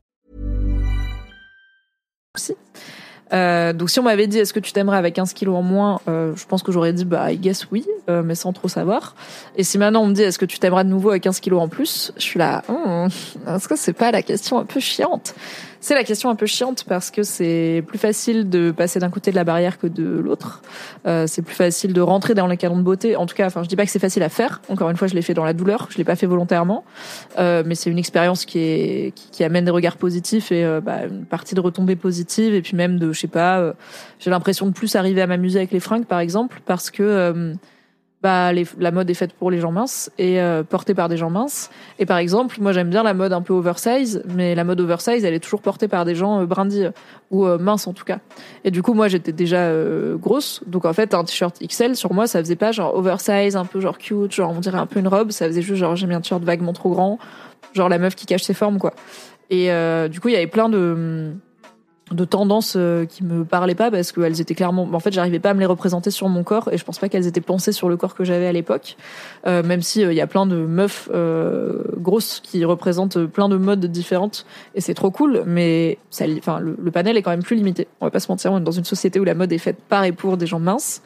Euh, 3.33 3.71
donc 3.71 3.89
si 3.89 3.99
on 3.99 4.03
m'avait 4.03 4.27
dit 4.27 4.39
est-ce 4.39 4.53
que 4.53 4.59
tu 4.59 4.73
t'aimerais 4.73 4.97
avec 4.97 5.15
15 5.15 5.33
kilos 5.33 5.55
en 5.55 5.61
moins, 5.61 6.01
euh, 6.07 6.33
je 6.35 6.45
pense 6.45 6.63
que 6.63 6.71
j'aurais 6.71 6.93
dit 6.93 7.05
bah 7.05 7.31
I 7.31 7.37
guess 7.37 7.67
oui, 7.71 7.85
euh, 8.09 8.23
mais 8.23 8.35
sans 8.35 8.51
trop 8.51 8.67
savoir. 8.67 9.15
Et 9.55 9.63
si 9.63 9.77
maintenant 9.77 10.03
on 10.03 10.07
me 10.07 10.13
dit 10.13 10.21
est-ce 10.21 10.39
que 10.39 10.45
tu 10.45 10.59
t'aimerais 10.59 10.83
de 10.83 10.89
nouveau 10.89 11.09
avec 11.11 11.23
15 11.23 11.39
kilos 11.39 11.61
en 11.61 11.67
plus, 11.69 12.11
je 12.17 12.21
suis 12.21 12.39
là, 12.39 12.63
hmm, 12.67 13.07
est-ce 13.47 13.67
que 13.67 13.75
c'est 13.77 13.93
pas 13.93 14.11
la 14.11 14.21
question 14.21 14.59
un 14.59 14.65
peu 14.65 14.79
chiante? 14.79 15.33
C'est 15.81 15.95
la 15.95 16.03
question 16.03 16.29
un 16.29 16.35
peu 16.35 16.45
chiante 16.45 16.85
parce 16.87 17.11
que 17.11 17.23
c'est 17.23 17.83
plus 17.87 17.97
facile 17.97 18.49
de 18.49 18.71
passer 18.71 18.99
d'un 18.99 19.09
côté 19.09 19.31
de 19.31 19.35
la 19.35 19.43
barrière 19.43 19.77
que 19.77 19.87
de 19.87 20.03
l'autre. 20.03 20.61
Euh, 21.05 21.25
c'est 21.27 21.41
plus 21.41 21.55
facile 21.55 21.91
de 21.91 22.01
rentrer 22.01 22.33
dans 22.33 22.47
les 22.47 22.55
canons 22.55 22.77
de 22.77 22.83
beauté. 22.83 23.15
En 23.15 23.25
tout 23.25 23.35
cas, 23.35 23.47
enfin, 23.47 23.63
je 23.63 23.67
dis 23.67 23.75
pas 23.75 23.85
que 23.85 23.91
c'est 23.91 23.99
facile 23.99 24.23
à 24.23 24.29
faire. 24.29 24.61
Encore 24.69 24.89
une 24.89 24.95
fois, 24.95 25.07
je 25.07 25.15
l'ai 25.15 25.21
fait 25.21 25.33
dans 25.33 25.43
la 25.43 25.53
douleur. 25.53 25.87
Je 25.89 25.97
l'ai 25.97 26.03
pas 26.03 26.15
fait 26.15 26.27
volontairement, 26.27 26.85
euh, 27.37 27.63
mais 27.65 27.75
c'est 27.75 27.89
une 27.89 27.99
expérience 27.99 28.45
qui 28.45 28.59
est 28.59 29.01
qui, 29.15 29.29
qui, 29.31 29.43
amène 29.43 29.65
des 29.65 29.71
regards 29.71 29.97
positifs 29.97 30.51
et 30.51 30.63
euh, 30.63 30.81
bah, 30.81 31.05
une 31.09 31.25
partie 31.25 31.55
de 31.55 31.59
retombées 31.59 31.95
positives 31.95 32.53
et 32.53 32.61
puis 32.61 32.75
même 32.75 32.99
de, 32.99 33.11
je 33.11 33.19
sais 33.19 33.27
pas, 33.27 33.59
euh, 33.59 33.73
j'ai 34.19 34.29
l'impression 34.29 34.67
de 34.67 34.71
plus 34.71 34.95
arriver 34.95 35.21
à 35.21 35.27
m'amuser 35.27 35.59
avec 35.59 35.71
les 35.71 35.79
fringues, 35.79 36.05
par 36.05 36.19
exemple, 36.19 36.61
parce 36.65 36.91
que 36.91 37.03
euh, 37.03 37.53
bah, 38.21 38.53
les, 38.53 38.67
la 38.79 38.91
mode 38.91 39.09
est 39.09 39.15
faite 39.15 39.33
pour 39.33 39.49
les 39.49 39.59
gens 39.59 39.71
minces 39.71 40.11
et 40.19 40.39
euh, 40.39 40.63
portée 40.63 40.93
par 40.93 41.09
des 41.09 41.17
gens 41.17 41.31
minces. 41.31 41.71
Et 41.97 42.05
par 42.05 42.17
exemple, 42.17 42.57
moi 42.61 42.71
j'aime 42.71 42.89
bien 42.89 43.01
la 43.01 43.15
mode 43.15 43.33
un 43.33 43.41
peu 43.41 43.53
oversize, 43.53 44.21
mais 44.27 44.53
la 44.53 44.63
mode 44.63 44.79
oversize, 44.79 45.25
elle 45.25 45.33
est 45.33 45.39
toujours 45.39 45.61
portée 45.61 45.87
par 45.87 46.05
des 46.05 46.13
gens 46.13 46.41
euh, 46.41 46.45
brindis 46.45 46.85
ou 47.31 47.45
euh, 47.45 47.57
minces 47.57 47.87
en 47.87 47.93
tout 47.93 48.05
cas. 48.05 48.19
Et 48.63 48.69
du 48.69 48.83
coup, 48.83 48.93
moi 48.93 49.07
j'étais 49.07 49.31
déjà 49.31 49.61
euh, 49.61 50.17
grosse, 50.17 50.61
donc 50.67 50.85
en 50.85 50.93
fait 50.93 51.15
un 51.15 51.23
t-shirt 51.23 51.59
XL 51.67 51.95
sur 51.95 52.13
moi, 52.13 52.27
ça 52.27 52.39
faisait 52.39 52.55
pas 52.55 52.71
genre 52.71 52.95
oversize, 52.95 53.55
un 53.55 53.65
peu 53.65 53.79
genre 53.79 53.97
cute, 53.97 54.31
genre 54.31 54.51
on 54.51 54.59
dirait 54.59 54.77
un 54.77 54.85
peu 54.87 54.99
une 54.99 55.07
robe, 55.07 55.31
ça 55.31 55.47
faisait 55.47 55.63
juste 55.63 55.79
genre 55.79 55.95
j'ai 55.95 56.05
mis 56.05 56.13
un 56.13 56.21
t-shirt 56.21 56.43
vaguement 56.43 56.73
trop 56.73 56.91
grand, 56.91 57.17
genre 57.73 57.89
la 57.89 57.97
meuf 57.97 58.15
qui 58.15 58.27
cache 58.27 58.43
ses 58.43 58.53
formes 58.53 58.77
quoi. 58.77 58.93
Et 59.49 59.69
du 60.09 60.21
coup, 60.21 60.29
il 60.29 60.31
y 60.31 60.37
avait 60.37 60.47
plein 60.47 60.69
de 60.69 61.33
de 62.13 62.25
tendances 62.25 62.75
euh, 62.77 63.05
qui 63.05 63.23
me 63.23 63.45
parlaient 63.45 63.75
pas 63.75 63.91
parce 63.91 64.11
qu'elles 64.11 64.41
étaient 64.41 64.55
clairement 64.55 64.87
en 64.91 64.99
fait 64.99 65.11
j'arrivais 65.11 65.39
pas 65.39 65.51
à 65.51 65.53
me 65.53 65.59
les 65.59 65.65
représenter 65.65 66.11
sur 66.11 66.29
mon 66.29 66.43
corps 66.43 66.69
et 66.71 66.77
je 66.77 66.83
pense 66.83 66.99
pas 66.99 67.09
qu'elles 67.09 67.27
étaient 67.27 67.41
pensées 67.41 67.71
sur 67.71 67.89
le 67.89 67.97
corps 67.97 68.15
que 68.15 68.23
j'avais 68.23 68.47
à 68.47 68.51
l'époque. 68.51 68.97
Euh, 69.47 69.63
même 69.63 69.81
si 69.81 70.01
il 70.01 70.05
euh, 70.05 70.13
y 70.13 70.21
a 70.21 70.27
plein 70.27 70.45
de 70.45 70.55
meufs 70.55 71.09
euh, 71.13 71.83
grosses 71.97 72.41
qui 72.43 72.63
représentent 72.65 73.25
plein 73.25 73.49
de 73.49 73.57
modes 73.57 73.85
différentes 73.85 74.45
et 74.75 74.81
c'est 74.81 74.93
trop 74.93 75.11
cool 75.11 75.43
mais 75.45 75.97
ça 76.09 76.25
enfin 76.37 76.59
le, 76.59 76.75
le, 76.81 76.91
panel 76.91 77.17
est 77.17 77.21
quand 77.21 77.31
même 77.31 77.43
plus 77.43 77.55
limité. 77.55 77.87
On 77.99 78.05
va 78.05 78.11
pas 78.11 78.19
se 78.19 78.31
mentir 78.31 78.51
on 78.51 78.57
est 78.57 78.63
dans 78.63 78.71
une 78.71 78.85
société 78.85 79.19
où 79.19 79.23
la 79.23 79.35
mode 79.35 79.51
est 79.53 79.57
faite 79.57 79.77
par 79.87 80.03
et 80.03 80.11
pour 80.11 80.37
des 80.37 80.47
gens 80.47 80.59
minces. 80.59 81.01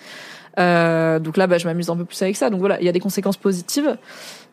Donc 0.57 1.37
là 1.37 1.47
bah 1.47 1.57
je 1.57 1.67
m'amuse 1.67 1.89
un 1.89 1.97
peu 1.97 2.05
plus 2.05 2.21
avec 2.21 2.35
ça. 2.35 2.49
Donc 2.49 2.59
voilà 2.59 2.79
il 2.79 2.85
y 2.85 2.89
a 2.89 2.93
des 2.93 2.99
conséquences 2.99 3.37
positives. 3.37 3.97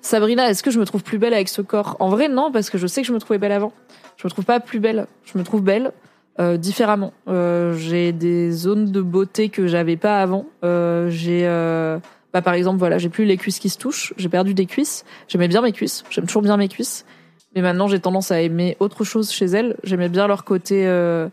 Sabrina 0.00 0.50
est-ce 0.50 0.62
que 0.62 0.70
je 0.70 0.78
me 0.78 0.84
trouve 0.84 1.02
plus 1.02 1.18
belle 1.18 1.34
avec 1.34 1.48
ce 1.48 1.62
corps? 1.62 1.96
En 2.00 2.08
vrai 2.08 2.28
non 2.28 2.50
parce 2.52 2.70
que 2.70 2.78
je 2.78 2.86
sais 2.86 3.02
que 3.02 3.08
je 3.08 3.12
me 3.12 3.18
trouvais 3.18 3.38
belle 3.38 3.52
avant. 3.52 3.72
Je 4.16 4.26
me 4.26 4.30
trouve 4.30 4.44
pas 4.44 4.60
plus 4.60 4.78
belle. 4.78 5.06
Je 5.24 5.38
me 5.38 5.44
trouve 5.44 5.62
belle 5.62 5.92
euh, 6.40 6.56
différemment. 6.56 7.12
Euh, 7.28 7.74
j'ai 7.74 8.12
des 8.12 8.50
zones 8.50 8.90
de 8.90 9.00
beauté 9.02 9.48
que 9.48 9.66
j'avais 9.66 9.96
pas 9.96 10.20
avant. 10.20 10.46
Euh, 10.64 11.10
j'ai, 11.10 11.42
euh, 11.46 11.98
bah, 12.32 12.42
par 12.42 12.54
exemple, 12.54 12.78
voilà, 12.78 12.98
j'ai 12.98 13.08
plus 13.08 13.24
les 13.24 13.36
cuisses 13.36 13.58
qui 13.58 13.68
se 13.68 13.78
touchent. 13.78 14.14
J'ai 14.16 14.28
perdu 14.28 14.54
des 14.54 14.66
cuisses. 14.66 15.04
J'aimais 15.28 15.48
bien 15.48 15.60
mes 15.60 15.72
cuisses. 15.72 16.04
J'aime 16.10 16.26
toujours 16.26 16.42
bien 16.42 16.56
mes 16.56 16.68
cuisses. 16.68 17.04
Mais 17.54 17.60
maintenant, 17.60 17.86
j'ai 17.86 18.00
tendance 18.00 18.30
à 18.30 18.40
aimer 18.40 18.76
autre 18.80 19.04
chose 19.04 19.30
chez 19.30 19.44
elles. 19.44 19.76
J'aimais 19.84 20.08
bien 20.08 20.26
leur 20.26 20.44
côté 20.44 20.86
euh, 20.86 21.28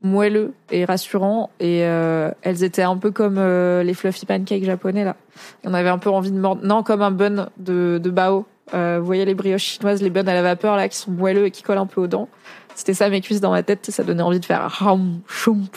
moelleux 0.00 0.52
et 0.70 0.84
rassurant. 0.84 1.50
Et 1.58 1.84
euh, 1.84 2.30
elles 2.42 2.62
étaient 2.62 2.82
un 2.82 2.96
peu 2.96 3.10
comme 3.10 3.40
les 3.82 3.94
fluffy 3.94 4.26
pancakes 4.26 4.62
japonais 4.62 5.04
là. 5.04 5.16
On 5.64 5.74
avait 5.74 5.88
un 5.88 5.98
peu 5.98 6.10
envie 6.10 6.30
de 6.30 6.38
mordre. 6.38 6.64
Non, 6.64 6.84
comme 6.84 7.02
un 7.02 7.10
bun 7.10 7.48
de, 7.58 7.98
de 8.00 8.10
bao. 8.10 8.46
Euh, 8.74 8.98
vous 9.00 9.06
voyez 9.06 9.24
les 9.24 9.34
brioches 9.34 9.64
chinoises, 9.64 10.02
les 10.02 10.10
buns 10.10 10.26
à 10.26 10.34
la 10.34 10.42
vapeur 10.42 10.76
là, 10.76 10.88
qui 10.88 10.96
sont 10.96 11.10
moelleux 11.10 11.46
et 11.46 11.50
qui 11.50 11.62
collent 11.62 11.78
un 11.78 11.86
peu 11.86 12.00
aux 12.00 12.06
dents. 12.06 12.28
C'était 12.74 12.94
ça 12.94 13.08
mes 13.10 13.20
cuisses 13.20 13.40
dans 13.40 13.50
ma 13.50 13.62
tête. 13.62 13.90
Ça 13.90 14.04
donnait 14.04 14.22
envie 14.22 14.40
de 14.40 14.44
faire 14.44 14.62
ram, 14.62 15.20
choump. 15.26 15.76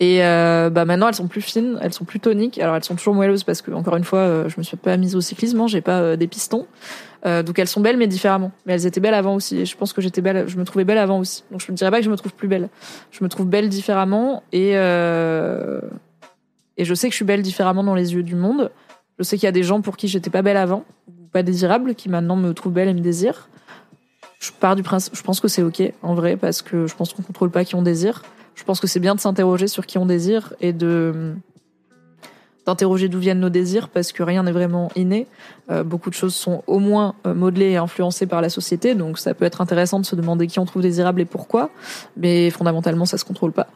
Et 0.00 0.24
euh, 0.24 0.70
bah 0.70 0.84
maintenant 0.84 1.06
elles 1.06 1.14
sont 1.14 1.28
plus 1.28 1.40
fines, 1.40 1.78
elles 1.80 1.92
sont 1.92 2.04
plus 2.04 2.18
toniques. 2.18 2.58
Alors 2.58 2.74
elles 2.74 2.84
sont 2.84 2.96
toujours 2.96 3.14
moelleuses 3.14 3.44
parce 3.44 3.62
que 3.62 3.70
encore 3.70 3.96
une 3.96 4.04
fois, 4.04 4.18
euh, 4.20 4.48
je 4.48 4.56
me 4.58 4.62
suis 4.62 4.76
pas 4.76 4.96
mise 4.96 5.14
au 5.14 5.20
cyclisme, 5.20 5.60
hein, 5.60 5.66
j'ai 5.68 5.80
pas 5.80 6.00
euh, 6.00 6.16
des 6.16 6.26
pistons. 6.26 6.66
Donc 7.24 7.58
elles 7.58 7.68
sont 7.68 7.80
belles 7.80 7.96
mais 7.96 8.06
différemment. 8.06 8.52
Mais 8.66 8.74
elles 8.74 8.84
étaient 8.84 9.00
belles 9.00 9.14
avant 9.14 9.34
aussi. 9.34 9.58
Et 9.60 9.64
je 9.64 9.74
pense 9.78 9.94
que 9.94 10.02
j'étais 10.02 10.20
belle, 10.20 10.44
je 10.46 10.58
me 10.58 10.64
trouvais 10.64 10.84
belle 10.84 10.98
avant 10.98 11.18
aussi. 11.20 11.42
Donc 11.50 11.62
je 11.62 11.72
ne 11.72 11.76
dirais 11.76 11.90
pas 11.90 11.96
que 12.00 12.04
je 12.04 12.10
me 12.10 12.16
trouve 12.16 12.34
plus 12.34 12.48
belle. 12.48 12.68
Je 13.12 13.24
me 13.24 13.30
trouve 13.30 13.46
belle 13.46 13.70
différemment 13.70 14.42
et 14.52 14.74
et 16.76 16.84
je 16.84 16.94
sais 16.94 17.06
que 17.08 17.12
je 17.12 17.16
suis 17.16 17.24
belle 17.24 17.40
différemment 17.40 17.82
dans 17.82 17.94
les 17.94 18.14
yeux 18.14 18.22
du 18.22 18.34
monde. 18.34 18.70
Je 19.18 19.24
sais 19.24 19.36
qu'il 19.36 19.44
y 19.44 19.48
a 19.48 19.52
des 19.52 19.62
gens 19.62 19.80
pour 19.80 19.96
qui 19.96 20.08
j'étais 20.08 20.30
pas 20.30 20.42
belle 20.42 20.56
avant, 20.56 20.84
pas 21.34 21.42
désirable, 21.42 21.96
qui 21.96 22.08
maintenant 22.08 22.36
me 22.36 22.54
trouvent 22.54 22.72
belle 22.72 22.88
et 22.88 22.94
me 22.94 23.00
désirent. 23.00 23.48
Je 24.38 24.52
pars 24.52 24.76
du 24.76 24.82
principe, 24.82 25.16
je 25.16 25.22
pense 25.22 25.40
que 25.40 25.48
c'est 25.48 25.62
ok 25.62 25.82
en 26.02 26.14
vrai 26.14 26.36
parce 26.36 26.62
que 26.62 26.86
je 26.86 26.94
pense 26.94 27.12
qu'on 27.12 27.22
contrôle 27.22 27.50
pas 27.50 27.64
qui 27.64 27.74
on 27.74 27.82
désire. 27.82 28.22
Je 28.54 28.62
pense 28.62 28.78
que 28.78 28.86
c'est 28.86 29.00
bien 29.00 29.16
de 29.16 29.20
s'interroger 29.20 29.66
sur 29.66 29.84
qui 29.84 29.98
on 29.98 30.06
désire 30.06 30.54
et 30.60 30.72
de 30.72 31.34
d'interroger 32.66 33.08
d'où 33.08 33.18
viennent 33.18 33.40
nos 33.40 33.50
désirs 33.50 33.88
parce 33.88 34.12
que 34.12 34.22
rien 34.22 34.42
n'est 34.42 34.52
vraiment 34.52 34.90
inné. 34.96 35.26
Euh, 35.70 35.84
beaucoup 35.84 36.10
de 36.10 36.14
choses 36.14 36.34
sont 36.34 36.62
au 36.66 36.78
moins 36.78 37.14
euh, 37.26 37.34
modelées 37.34 37.70
et 37.70 37.76
influencées 37.76 38.26
par 38.26 38.40
la 38.40 38.48
société, 38.48 38.94
donc 38.94 39.18
ça 39.18 39.34
peut 39.34 39.44
être 39.44 39.60
intéressant 39.60 40.00
de 40.00 40.06
se 40.06 40.16
demander 40.16 40.46
qui 40.46 40.58
on 40.58 40.64
trouve 40.64 40.82
désirable 40.82 41.20
et 41.20 41.24
pourquoi, 41.24 41.70
mais 42.16 42.50
fondamentalement 42.50 43.04
ça 43.04 43.18
se 43.18 43.24
contrôle 43.24 43.52
pas. 43.52 43.68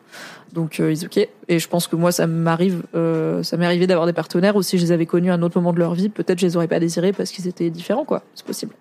Donc 0.52 0.80
euh, 0.80 0.92
is 0.92 1.04
ok. 1.04 1.28
Et 1.48 1.58
je 1.58 1.68
pense 1.68 1.86
que 1.86 1.96
moi 1.96 2.12
ça 2.12 2.26
m'arrive, 2.26 2.82
euh, 2.94 3.42
ça 3.42 3.56
m'est 3.56 3.66
arrivé 3.66 3.86
d'avoir 3.86 4.06
des 4.06 4.12
partenaires 4.12 4.56
ou 4.56 4.62
si 4.62 4.78
je 4.78 4.84
les 4.84 4.92
avais 4.92 5.06
connus 5.06 5.30
à 5.30 5.34
un 5.34 5.42
autre 5.42 5.58
moment 5.58 5.72
de 5.72 5.78
leur 5.78 5.94
vie, 5.94 6.08
peut-être 6.08 6.38
je 6.38 6.46
les 6.46 6.56
aurais 6.56 6.68
pas 6.68 6.80
désirés 6.80 7.12
parce 7.12 7.30
qu'ils 7.30 7.48
étaient 7.48 7.70
différents 7.70 8.04
quoi. 8.04 8.22
C'est 8.34 8.46
possible. 8.46 8.74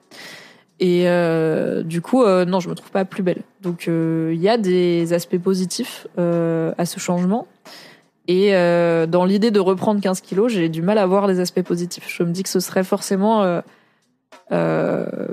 Et 0.79 1.03
euh, 1.07 1.81
du 1.81 2.01
coup, 2.01 2.23
euh, 2.23 2.45
non, 2.45 2.59
je 2.59 2.69
me 2.69 2.75
trouve 2.75 2.91
pas 2.91 3.03
plus 3.03 3.23
belle. 3.23 3.41
Donc, 3.61 3.87
euh, 3.87 4.31
il 4.33 4.41
y 4.41 4.49
a 4.49 4.57
des 4.57 5.11
aspects 5.13 5.39
positifs 5.39 6.07
euh, 6.19 6.71
à 6.77 6.85
ce 6.85 6.99
changement. 6.99 7.47
Et 8.27 8.53
euh, 8.53 9.05
dans 9.05 9.24
l'idée 9.24 9.51
de 9.51 9.60
reprendre 9.60 10.01
15 10.01 10.22
kilos, 10.22 10.51
j'ai 10.51 10.69
du 10.69 10.81
mal 10.81 10.98
à 10.98 11.05
voir 11.05 11.27
les 11.27 11.39
aspects 11.39 11.62
positifs. 11.62 12.05
Je 12.07 12.24
me 12.24 12.31
dis 12.31 12.43
que 12.43 12.50
ce 12.50 12.60
serait 12.60 12.84
forcément 12.84 13.43
euh, 13.43 13.62
euh, 14.51 15.27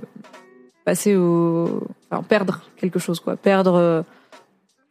passer 0.85 1.17
au, 1.17 1.83
enfin, 2.11 2.23
perdre 2.23 2.61
quelque 2.77 3.01
chose, 3.01 3.19
quoi, 3.19 3.37
perdre 3.37 4.05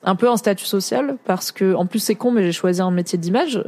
un 0.05 0.15
peu 0.15 0.29
un 0.29 0.35
statut 0.35 0.65
social 0.65 1.15
parce 1.23 1.53
que 1.53 1.75
en 1.75 1.85
plus 1.85 1.99
c'est 1.99 2.15
con, 2.15 2.31
mais 2.31 2.43
j'ai 2.43 2.51
choisi 2.51 2.81
un 2.81 2.91
métier 2.91 3.17
d'image 3.17 3.63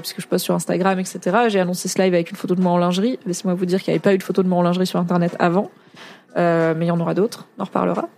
puisque 0.00 0.22
je 0.22 0.26
poste 0.26 0.46
sur 0.46 0.54
Instagram, 0.54 0.98
etc. 0.98 1.36
J'ai 1.48 1.60
annoncé 1.60 1.88
ce 1.88 2.00
live 2.00 2.14
avec 2.14 2.30
une 2.30 2.36
photo 2.36 2.54
de 2.54 2.62
moi 2.62 2.72
en 2.72 2.78
lingerie. 2.78 3.18
Laissez-moi 3.26 3.54
vous 3.54 3.66
dire 3.66 3.82
qu'il 3.82 3.92
n'y 3.92 3.96
avait 3.96 4.02
pas 4.02 4.14
eu 4.14 4.18
de 4.18 4.22
photo 4.22 4.42
de 4.42 4.48
moi 4.48 4.58
en 4.58 4.62
lingerie 4.62 4.86
sur 4.86 4.98
Internet 4.98 5.36
avant. 5.38 5.70
Mais 6.34 6.74
il 6.80 6.86
y 6.86 6.90
en 6.90 7.00
aura 7.00 7.12
d'autres, 7.12 7.46
on 7.58 7.62
en 7.62 7.64
reparlera. 7.66 8.08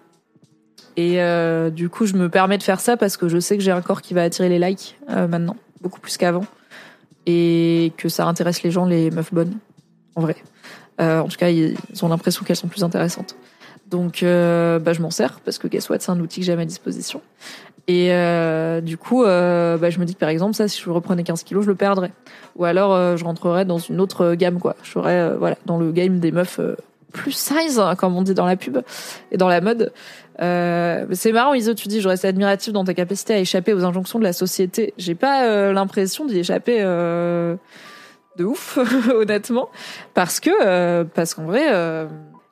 Et 0.99 1.23
euh, 1.23 1.71
du 1.71 1.88
coup, 1.88 2.07
je 2.07 2.14
me 2.14 2.28
permets 2.28 2.59
de 2.59 2.62
faire 2.64 2.81
ça 2.81 2.97
parce 2.97 3.17
que 3.17 3.28
je 3.28 3.38
sais 3.38 3.57
que 3.57 3.62
j'ai 3.62 3.71
un 3.71 3.83
corps 3.83 4.02
qui 4.02 4.14
va 4.14 4.25
attirer 4.25 4.49
les 4.49 4.59
likes 4.59 4.99
euh, 5.11 5.28
maintenant, 5.28 5.55
beaucoup 5.81 6.00
plus 6.00 6.17
qu'avant, 6.17 6.45
et 7.25 7.93
que 7.97 8.09
ça 8.09 8.26
intéresse 8.26 8.64
les 8.64 8.73
gens, 8.73 8.85
les 8.85 9.12
meufs 9.12 9.33
bonnes, 9.33 9.59
en 10.17 10.23
vrai. 10.23 10.35
Euh, 11.00 11.21
en 11.21 11.28
tout 11.28 11.37
cas, 11.37 11.50
ils 11.50 11.76
ont 12.02 12.09
l'impression 12.09 12.45
qu'elles 12.45 12.57
sont 12.57 12.67
plus 12.67 12.83
intéressantes. 12.83 13.37
Donc, 13.87 14.23
bah, 14.23 14.93
je 14.93 15.00
m'en 15.00 15.12
sers 15.12 15.38
parce 15.45 15.59
que 15.59 15.69
guess 15.69 15.88
what, 15.88 16.00
c'est 16.00 16.11
un 16.11 16.19
outil 16.19 16.40
que 16.40 16.47
j'ai 16.47 16.55
à 16.55 16.57
ma 16.57 16.64
disposition. 16.64 17.23
Et 17.87 18.09
du 18.83 18.99
coup, 18.99 19.23
bah, 19.23 19.90
je 19.90 20.00
me 20.00 20.05
dis 20.05 20.14
que 20.14 20.19
par 20.19 20.31
exemple, 20.31 20.55
ça, 20.55 20.67
si 20.67 20.83
je 20.83 20.90
reprenais 20.90 21.23
15 21.23 21.45
kilos, 21.45 21.64
je 21.64 21.71
le 21.71 21.76
perdrais. 21.76 22.11
Ou 22.57 22.64
alors, 22.64 23.17
je 23.17 23.25
rentrerais 23.25 23.64
dans 23.64 23.78
une 23.78 24.00
autre 24.00 24.35
gamme, 24.35 24.59
quoi. 24.59 24.75
Je 24.83 24.90
serais, 24.90 25.37
voilà, 25.37 25.57
dans 25.64 25.78
le 25.78 25.93
game 25.93 26.19
des 26.19 26.33
meufs 26.33 26.59
plus 27.12 27.33
size, 27.33 27.79
hein, 27.79 27.94
comme 27.96 28.16
on 28.16 28.23
dit 28.23 28.35
dans 28.35 28.46
la 28.46 28.57
pub 28.57 28.79
et 29.31 29.37
dans 29.37 29.49
la 29.49 29.61
mode. 29.61 29.92
Euh, 30.40 31.07
c'est 31.12 31.33
marrant, 31.33 31.55
Iso, 31.55 31.74
tu 31.74 31.88
dis, 31.88 32.01
je 32.01 32.09
reste 32.09 32.24
admiratif 32.24 32.72
dans 32.72 32.85
ta 32.85 32.94
capacité 32.94 33.35
à 33.35 33.38
échapper 33.38 33.72
aux 33.72 33.85
injonctions 33.85 34.18
de 34.18 34.24
la 34.24 34.33
société. 34.33 34.94
J'ai 34.96 35.14
pas 35.14 35.44
euh, 35.44 35.72
l'impression 35.72 36.27
d'y 36.27 36.38
échapper 36.38 36.79
euh, 36.81 37.57
de 38.37 38.44
ouf, 38.44 38.79
honnêtement, 39.14 39.68
parce 40.14 40.40
que 40.40 40.51
euh, 40.64 41.05
parce 41.05 41.35
qu'en 41.35 41.44
vrai, 41.44 41.66
euh, 41.72 42.07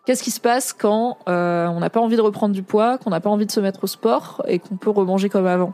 qu'est-ce 0.05 0.22
qui 0.22 0.33
se 0.33 0.40
passe 0.40 0.72
quand 0.72 1.18
euh, 1.29 1.66
on 1.68 1.81
n'a 1.81 1.90
pas 1.90 2.01
envie 2.01 2.16
de 2.16 2.22
reprendre 2.22 2.55
du 2.55 2.62
poids, 2.62 2.99
qu'on 2.99 3.11
n'a 3.11 3.20
pas 3.20 3.31
envie 3.31 3.46
de 3.46 3.53
se 3.53 3.61
mettre 3.61 3.85
au 3.85 3.87
sport 3.87 4.42
et 4.49 4.59
qu'on 4.59 4.77
peut 4.77 4.90
remanger 4.90 5.29
comme 5.29 5.46
avant? 5.46 5.72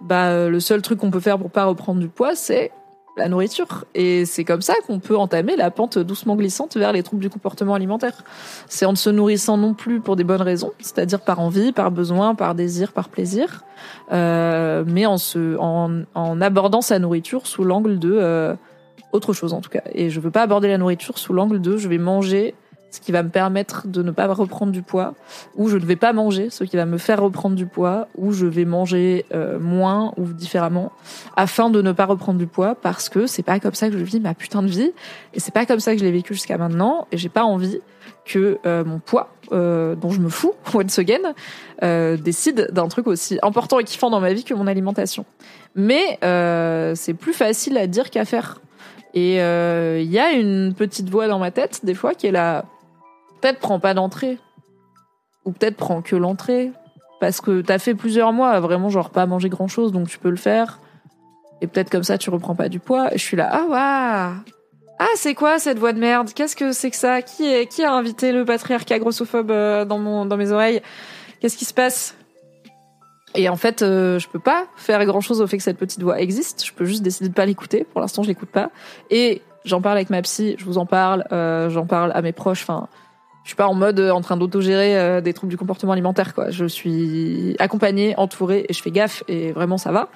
Bah, 0.00 0.48
le 0.48 0.60
seul 0.60 0.80
truc 0.80 1.00
qu'on 1.00 1.10
peut 1.10 1.20
faire 1.20 1.38
pour 1.38 1.50
pas 1.50 1.64
reprendre 1.64 2.00
du 2.00 2.08
poids, 2.08 2.34
c'est 2.34 2.70
la 3.18 3.28
nourriture. 3.28 3.84
Et 3.94 4.24
c'est 4.24 4.44
comme 4.44 4.62
ça 4.62 4.74
qu'on 4.86 4.98
peut 4.98 5.16
entamer 5.16 5.56
la 5.56 5.70
pente 5.70 5.98
doucement 5.98 6.36
glissante 6.36 6.76
vers 6.76 6.92
les 6.92 7.02
troubles 7.02 7.22
du 7.22 7.30
comportement 7.30 7.74
alimentaire. 7.74 8.24
C'est 8.68 8.86
en 8.86 8.92
ne 8.92 8.96
se 8.96 9.10
nourrissant 9.10 9.56
non 9.56 9.74
plus 9.74 10.00
pour 10.00 10.16
des 10.16 10.24
bonnes 10.24 10.42
raisons, 10.42 10.72
c'est-à-dire 10.80 11.20
par 11.20 11.40
envie, 11.40 11.72
par 11.72 11.90
besoin, 11.90 12.34
par 12.34 12.54
désir, 12.54 12.92
par 12.92 13.08
plaisir, 13.08 13.64
euh, 14.12 14.84
mais 14.86 15.06
en, 15.06 15.18
se, 15.18 15.56
en, 15.58 16.02
en 16.14 16.40
abordant 16.40 16.80
sa 16.80 16.98
nourriture 16.98 17.46
sous 17.46 17.64
l'angle 17.64 17.98
de 17.98 18.12
euh, 18.12 18.54
autre 19.12 19.32
chose 19.32 19.52
en 19.52 19.60
tout 19.60 19.70
cas. 19.70 19.82
Et 19.92 20.10
je 20.10 20.20
veux 20.20 20.30
pas 20.30 20.42
aborder 20.42 20.68
la 20.68 20.78
nourriture 20.78 21.18
sous 21.18 21.32
l'angle 21.32 21.60
de 21.60 21.76
je 21.76 21.88
vais 21.88 21.98
manger 21.98 22.54
ce 22.90 23.00
qui 23.00 23.12
va 23.12 23.22
me 23.22 23.28
permettre 23.28 23.86
de 23.86 24.02
ne 24.02 24.10
pas 24.10 24.26
reprendre 24.26 24.72
du 24.72 24.82
poids, 24.82 25.14
ou 25.56 25.68
je 25.68 25.76
ne 25.76 25.84
vais 25.84 25.96
pas 25.96 26.12
manger 26.12 26.50
ce 26.50 26.64
qui 26.64 26.76
va 26.76 26.86
me 26.86 26.98
faire 26.98 27.22
reprendre 27.22 27.54
du 27.54 27.66
poids, 27.66 28.08
ou 28.16 28.32
je 28.32 28.46
vais 28.46 28.64
manger 28.64 29.26
euh, 29.34 29.58
moins 29.58 30.12
ou 30.16 30.24
différemment 30.26 30.92
afin 31.36 31.70
de 31.70 31.82
ne 31.82 31.92
pas 31.92 32.06
reprendre 32.06 32.38
du 32.38 32.46
poids 32.46 32.74
parce 32.74 33.08
que 33.08 33.26
c'est 33.26 33.42
pas 33.42 33.60
comme 33.60 33.74
ça 33.74 33.90
que 33.90 33.98
je 33.98 34.04
vis 34.04 34.20
ma 34.20 34.34
putain 34.34 34.62
de 34.62 34.68
vie 34.68 34.92
et 35.34 35.40
c'est 35.40 35.52
pas 35.52 35.66
comme 35.66 35.80
ça 35.80 35.92
que 35.92 35.98
je 35.98 36.04
l'ai 36.04 36.12
vécu 36.12 36.34
jusqu'à 36.34 36.56
maintenant 36.56 37.06
et 37.12 37.18
j'ai 37.18 37.28
pas 37.28 37.44
envie 37.44 37.80
que 38.24 38.58
euh, 38.66 38.84
mon 38.84 38.98
poids 38.98 39.30
euh, 39.52 39.94
dont 39.94 40.10
je 40.10 40.20
me 40.20 40.28
fous 40.28 40.54
once 40.74 40.98
again 40.98 41.34
décide 42.16 42.68
d'un 42.72 42.88
truc 42.88 43.06
aussi 43.06 43.38
important 43.42 43.78
et 43.78 43.84
kiffant 43.84 44.10
dans 44.10 44.20
ma 44.20 44.32
vie 44.32 44.44
que 44.44 44.54
mon 44.54 44.66
alimentation. 44.66 45.24
Mais 45.74 46.18
c'est 46.96 47.14
plus 47.14 47.34
facile 47.34 47.76
à 47.76 47.86
dire 47.86 48.10
qu'à 48.10 48.24
faire. 48.24 48.60
Et 49.14 49.34
il 49.34 50.10
y 50.10 50.18
a 50.18 50.32
une 50.32 50.74
petite 50.74 51.08
voix 51.08 51.28
dans 51.28 51.38
ma 51.38 51.50
tête 51.50 51.80
des 51.84 51.94
fois 51.94 52.14
qui 52.14 52.26
est 52.26 52.32
là 52.32 52.64
peut-être 53.40 53.58
prends 53.58 53.80
pas 53.80 53.94
d'entrée. 53.94 54.38
Ou 55.44 55.52
peut-être 55.52 55.76
prends 55.76 56.02
que 56.02 56.16
l'entrée. 56.16 56.72
Parce 57.20 57.40
que 57.40 57.62
t'as 57.62 57.78
fait 57.78 57.94
plusieurs 57.94 58.32
mois 58.32 58.50
à 58.50 58.60
vraiment 58.60 58.90
genre 58.90 59.10
pas 59.10 59.26
manger 59.26 59.48
grand 59.48 59.68
chose 59.68 59.92
donc 59.92 60.08
tu 60.08 60.18
peux 60.18 60.30
le 60.30 60.36
faire. 60.36 60.78
Et 61.60 61.66
peut-être 61.66 61.90
comme 61.90 62.04
ça 62.04 62.18
tu 62.18 62.30
reprends 62.30 62.54
pas 62.54 62.68
du 62.68 62.78
poids. 62.78 63.12
Et 63.12 63.18
je 63.18 63.24
suis 63.24 63.36
là 63.36 63.48
ah 63.52 63.64
waouh. 63.68 64.34
Ah 65.00 65.06
c'est 65.16 65.34
quoi 65.34 65.58
cette 65.58 65.78
voix 65.78 65.92
de 65.92 65.98
merde? 65.98 66.30
Qu'est-ce 66.34 66.56
que 66.56 66.72
c'est 66.72 66.90
que 66.90 66.96
ça? 66.96 67.22
Qui 67.22 67.46
est 67.46 67.66
qui 67.66 67.82
a 67.82 67.92
invité 67.92 68.32
le 68.32 68.44
patriarcat 68.44 68.98
grossophobe 68.98 69.50
euh, 69.50 69.84
dans 69.84 69.98
mon 69.98 70.26
dans 70.26 70.36
mes 70.36 70.52
oreilles? 70.52 70.80
Qu'est-ce 71.40 71.56
qui 71.56 71.64
se 71.64 71.74
passe? 71.74 72.16
Et 73.34 73.48
en 73.48 73.56
fait 73.56 73.82
euh, 73.82 74.18
je 74.18 74.28
peux 74.28 74.38
pas 74.38 74.66
faire 74.76 75.04
grand 75.04 75.20
chose 75.20 75.40
au 75.40 75.46
fait 75.46 75.56
que 75.56 75.62
cette 75.62 75.78
petite 75.78 76.02
voix 76.02 76.20
existe. 76.20 76.64
Je 76.64 76.72
peux 76.72 76.84
juste 76.84 77.02
décider 77.02 77.28
de 77.28 77.34
pas 77.34 77.46
l'écouter. 77.46 77.84
Pour 77.84 78.00
l'instant 78.00 78.22
je 78.22 78.28
l'écoute 78.28 78.50
pas. 78.50 78.70
Et 79.10 79.42
j'en 79.64 79.80
parle 79.80 79.96
avec 79.96 80.10
ma 80.10 80.22
psy 80.22 80.56
je 80.58 80.64
vous 80.64 80.78
en 80.78 80.86
parle 80.86 81.24
euh, 81.32 81.68
j'en 81.68 81.86
parle 81.86 82.12
à 82.14 82.22
mes 82.22 82.32
proches 82.32 82.62
enfin 82.62 82.88
je 83.48 83.52
suis 83.52 83.56
pas 83.56 83.66
en 83.66 83.72
mode 83.72 83.98
euh, 83.98 84.10
en 84.10 84.20
train 84.20 84.36
d'autogérer 84.36 84.98
euh, 84.98 85.22
des 85.22 85.32
troubles 85.32 85.50
du 85.50 85.56
comportement 85.56 85.92
alimentaire 85.92 86.34
quoi. 86.34 86.50
Je 86.50 86.66
suis 86.66 87.56
accompagnée, 87.58 88.14
entourée 88.18 88.66
et 88.68 88.74
je 88.74 88.82
fais 88.82 88.90
gaffe 88.90 89.24
et 89.26 89.52
vraiment 89.52 89.78
ça 89.78 89.90
va. 89.90 90.10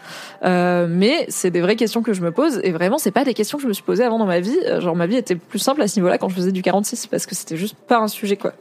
Euh, 0.45 0.87
mais 0.87 1.25
c'est 1.29 1.51
des 1.51 1.63
vraies 1.63 1.77
questions 1.77 2.03
que 2.03 2.13
je 2.13 2.21
me 2.21 2.31
pose 2.31 2.61
et 2.63 2.73
vraiment 2.73 2.99
c'est 2.99 3.11
pas 3.11 3.25
des 3.25 3.33
questions 3.33 3.57
que 3.57 3.63
je 3.63 3.69
me 3.69 3.73
suis 3.73 3.85
posées 3.85 4.05
avant 4.05 4.19
dans 4.19 4.27
ma 4.27 4.41
vie. 4.41 4.59
Genre 4.81 4.95
ma 4.95 5.07
vie 5.07 5.17
était 5.17 5.37
plus 5.37 5.59
simple 5.59 5.81
à 5.81 5.89
ce 5.89 5.97
niveau-là 5.97 6.19
quand 6.19 6.29
je 6.29 6.35
faisais 6.35 6.53
du 6.53 6.61
46 6.61 7.07
parce 7.07 7.25
que 7.25 7.35
c'était 7.35 7.57
juste 7.57 7.75
pas 7.75 8.01
un 8.01 8.09
sujet 8.09 8.37
quoi. 8.37 8.53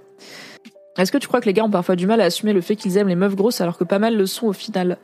Est-ce 0.97 1.11
que 1.11 1.17
tu 1.17 1.27
crois 1.27 1.41
que 1.41 1.47
les 1.47 1.53
gars 1.53 1.65
ont 1.65 1.69
parfois 1.69 1.97
du 1.97 2.07
mal 2.07 2.21
à 2.21 2.23
assumer 2.23 2.53
le 2.53 2.61
fait 2.61 2.77
qu'ils 2.77 2.95
aiment 2.95 3.09
les 3.09 3.15
meufs 3.15 3.35
grosses 3.35 3.59
alors 3.59 3.77
que 3.77 3.83
pas 3.83 3.99
mal 3.99 4.15
le 4.15 4.25
sont 4.25 4.47
au 4.47 4.53
final? 4.53 4.97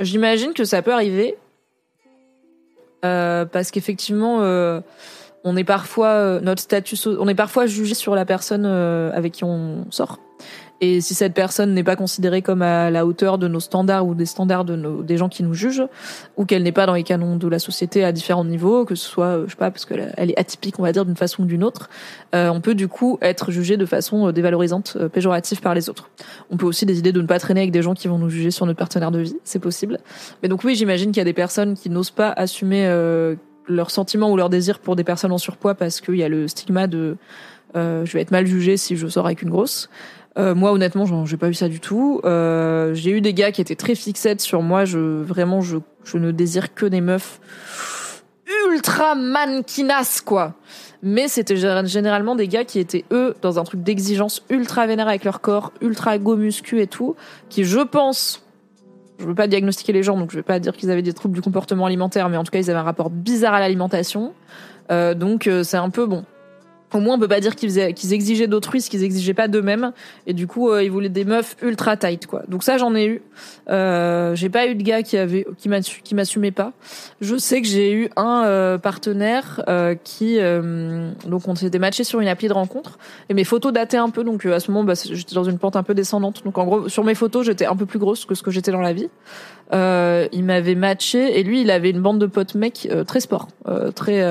J'imagine 0.00 0.52
que 0.52 0.64
ça 0.64 0.82
peut 0.82 0.92
arriver 0.92 1.38
parce 3.00 3.70
qu'effectivement 3.70 4.82
on 5.46 5.56
est 5.56 5.64
parfois 5.64 6.08
euh, 6.08 6.40
notre 6.40 6.60
statut 6.60 6.96
on 7.06 7.28
est 7.28 7.34
parfois 7.34 7.66
jugé 7.66 7.94
sur 7.94 8.14
la 8.16 8.24
personne 8.24 8.64
euh, 8.66 9.12
avec 9.14 9.32
qui 9.32 9.44
on 9.44 9.86
sort 9.90 10.18
Et 10.80 11.00
si 11.00 11.14
cette 11.14 11.34
personne 11.34 11.72
n'est 11.72 11.84
pas 11.84 11.94
considérée 11.94 12.42
comme 12.42 12.62
à 12.62 12.90
la 12.90 13.06
hauteur 13.06 13.38
de 13.38 13.46
nos 13.46 13.60
standards 13.60 14.04
ou 14.08 14.16
des 14.16 14.26
standards 14.26 14.64
de 14.64 14.74
nos, 14.74 15.04
des 15.04 15.16
gens 15.16 15.28
qui 15.28 15.44
nous 15.44 15.54
jugent, 15.54 15.86
ou 16.36 16.44
qu'elle 16.46 16.64
n'est 16.64 16.72
pas 16.72 16.84
dans 16.84 16.94
les 16.94 17.04
canons 17.04 17.36
de 17.36 17.46
la 17.46 17.60
société 17.60 18.02
à 18.02 18.10
différents 18.10 18.44
niveaux, 18.44 18.84
que 18.84 18.96
ce 18.96 19.08
soit, 19.08 19.44
je 19.46 19.50
sais 19.50 19.56
pas, 19.56 19.70
parce 19.70 19.84
qu'elle 19.84 20.12
elle 20.16 20.32
est 20.32 20.38
atypique, 20.38 20.80
on 20.80 20.82
va 20.82 20.90
dire, 20.90 21.04
d'une 21.04 21.16
façon 21.16 21.44
ou 21.44 21.46
d'une 21.46 21.62
autre, 21.62 21.88
euh, 22.34 22.48
on 22.48 22.60
peut 22.60 22.74
du 22.74 22.88
coup 22.88 23.16
être 23.22 23.52
jugé 23.52 23.76
de 23.76 23.86
façon 23.86 24.26
euh, 24.26 24.32
dévalorisante, 24.32 24.96
euh, 25.00 25.08
péjorative 25.08 25.60
par 25.60 25.74
les 25.74 25.88
autres. 25.88 26.10
On 26.50 26.56
peut 26.56 26.66
aussi 26.66 26.86
décider 26.86 27.12
de 27.12 27.22
ne 27.22 27.26
pas 27.28 27.38
traîner 27.38 27.60
avec 27.60 27.70
des 27.70 27.82
gens 27.82 27.94
qui 27.94 28.08
vont 28.08 28.18
nous 28.18 28.30
juger 28.30 28.50
sur 28.50 28.66
notre 28.66 28.78
partenaire 28.78 29.12
de 29.12 29.20
vie, 29.20 29.36
c'est 29.44 29.60
possible. 29.60 30.00
Mais 30.42 30.48
donc 30.48 30.64
oui, 30.64 30.74
j'imagine 30.74 31.12
qu'il 31.12 31.18
y 31.18 31.22
a 31.22 31.24
des 31.24 31.32
personnes 31.32 31.74
qui 31.74 31.88
n'osent 31.88 32.10
pas 32.10 32.30
assumer 32.30 32.84
leurs 33.68 33.90
sentiments 33.90 34.30
ou 34.30 34.36
leurs 34.36 34.50
désirs 34.50 34.78
pour 34.78 34.96
des 34.96 35.04
personnes 35.04 35.32
en 35.32 35.38
surpoids 35.38 35.74
parce 35.74 36.00
qu'il 36.00 36.16
y 36.16 36.24
a 36.24 36.28
le 36.28 36.48
stigma 36.48 36.86
de 36.86 37.16
je 37.74 38.10
vais 38.10 38.22
être 38.22 38.30
mal 38.30 38.46
jugé 38.46 38.78
si 38.78 38.96
je 38.96 39.06
sors 39.06 39.26
avec 39.26 39.42
une 39.42 39.50
grosse. 39.50 39.90
Euh, 40.38 40.54
moi, 40.54 40.72
honnêtement, 40.72 41.24
j'ai 41.24 41.36
pas 41.36 41.48
eu 41.48 41.54
ça 41.54 41.68
du 41.68 41.80
tout. 41.80 42.20
Euh, 42.24 42.92
j'ai 42.94 43.10
eu 43.10 43.20
des 43.20 43.32
gars 43.32 43.52
qui 43.52 43.60
étaient 43.60 43.76
très 43.76 43.94
fixettes 43.94 44.40
sur 44.40 44.62
moi. 44.62 44.84
Je 44.84 45.22
vraiment, 45.22 45.62
je, 45.62 45.78
je 46.04 46.18
ne 46.18 46.30
désire 46.30 46.74
que 46.74 46.84
des 46.84 47.00
meufs 47.00 47.40
ultra 48.70 49.14
mannequinas, 49.14 50.22
quoi. 50.24 50.54
Mais 51.02 51.28
c'était 51.28 51.56
généralement 51.56 52.36
des 52.36 52.48
gars 52.48 52.64
qui 52.64 52.78
étaient 52.78 53.04
eux 53.12 53.34
dans 53.40 53.58
un 53.58 53.64
truc 53.64 53.82
d'exigence 53.82 54.42
ultra 54.50 54.86
vénère 54.86 55.08
avec 55.08 55.24
leur 55.24 55.40
corps, 55.40 55.72
ultra 55.80 56.18
go 56.18 56.36
muscu 56.36 56.80
et 56.80 56.86
tout, 56.86 57.16
qui, 57.48 57.64
je 57.64 57.80
pense, 57.80 58.45
je 59.18 59.24
veux 59.24 59.34
pas 59.34 59.46
diagnostiquer 59.46 59.92
les 59.92 60.02
gens, 60.02 60.18
donc 60.18 60.30
je 60.30 60.36
vais 60.36 60.42
pas 60.42 60.58
dire 60.58 60.74
qu'ils 60.76 60.90
avaient 60.90 61.02
des 61.02 61.12
troubles 61.12 61.34
du 61.34 61.42
comportement 61.42 61.86
alimentaire, 61.86 62.28
mais 62.28 62.36
en 62.36 62.44
tout 62.44 62.50
cas, 62.50 62.58
ils 62.58 62.70
avaient 62.70 62.78
un 62.78 62.84
rapport 62.84 63.10
bizarre 63.10 63.54
à 63.54 63.60
l'alimentation. 63.60 64.34
Euh, 64.90 65.14
donc 65.14 65.46
euh, 65.46 65.64
c'est 65.64 65.76
un 65.76 65.90
peu 65.90 66.06
bon 66.06 66.24
au 66.96 67.00
moins 67.00 67.16
on 67.16 67.18
peut 67.18 67.28
pas 67.28 67.40
dire 67.40 67.54
qu'ils 67.54 67.78
exigeaient 67.78 68.46
d'autrui 68.46 68.80
ce 68.80 68.90
qu'ils 68.90 69.04
exigeaient 69.04 69.34
pas 69.34 69.48
d'eux-mêmes. 69.48 69.92
Et 70.26 70.32
du 70.32 70.46
coup 70.46 70.70
euh, 70.70 70.82
ils 70.82 70.90
voulaient 70.90 71.08
des 71.08 71.24
meufs 71.24 71.56
ultra 71.62 71.96
tight 71.96 72.26
quoi. 72.26 72.42
Donc 72.48 72.62
ça 72.62 72.78
j'en 72.78 72.94
ai 72.94 73.06
eu. 73.06 73.22
Euh, 73.68 74.34
j'ai 74.34 74.48
pas 74.48 74.66
eu 74.66 74.74
de 74.74 74.82
gars 74.82 75.02
qui 75.02 75.16
avait 75.16 75.46
qui 75.58 76.14
m'assumait 76.14 76.50
pas. 76.50 76.72
Je 77.20 77.36
sais 77.36 77.60
que 77.60 77.68
j'ai 77.68 77.92
eu 77.92 78.10
un 78.16 78.44
euh, 78.44 78.78
partenaire 78.78 79.62
euh, 79.68 79.94
qui 80.02 80.38
donc 81.26 81.48
on 81.48 81.54
s'était 81.54 81.78
matché 81.78 82.04
sur 82.04 82.20
une 82.20 82.28
appli 82.28 82.48
de 82.48 82.52
rencontre. 82.52 82.98
Et 83.28 83.34
mes 83.34 83.44
photos 83.44 83.72
dataient 83.72 83.96
un 83.96 84.10
peu 84.10 84.24
donc 84.24 84.44
à 84.46 84.60
ce 84.60 84.70
moment 84.70 84.84
bah, 84.84 84.94
j'étais 84.94 85.34
dans 85.34 85.44
une 85.44 85.58
pente 85.58 85.76
un 85.76 85.82
peu 85.82 85.94
descendante. 85.94 86.42
Donc 86.44 86.58
en 86.58 86.64
gros 86.64 86.88
sur 86.88 87.04
mes 87.04 87.14
photos 87.14 87.46
j'étais 87.46 87.66
un 87.66 87.76
peu 87.76 87.86
plus 87.86 87.98
grosse 87.98 88.24
que 88.24 88.34
ce 88.34 88.42
que 88.42 88.50
j'étais 88.50 88.72
dans 88.72 88.80
la 88.80 88.92
vie 88.92 89.08
il 89.72 90.44
m'avait 90.44 90.74
matché 90.74 91.38
et 91.38 91.42
lui 91.42 91.62
il 91.62 91.70
avait 91.70 91.90
une 91.90 92.00
bande 92.00 92.18
de 92.18 92.26
potes 92.26 92.54
mecs 92.54 92.88
très 93.06 93.20
sport 93.20 93.48
très 93.94 94.22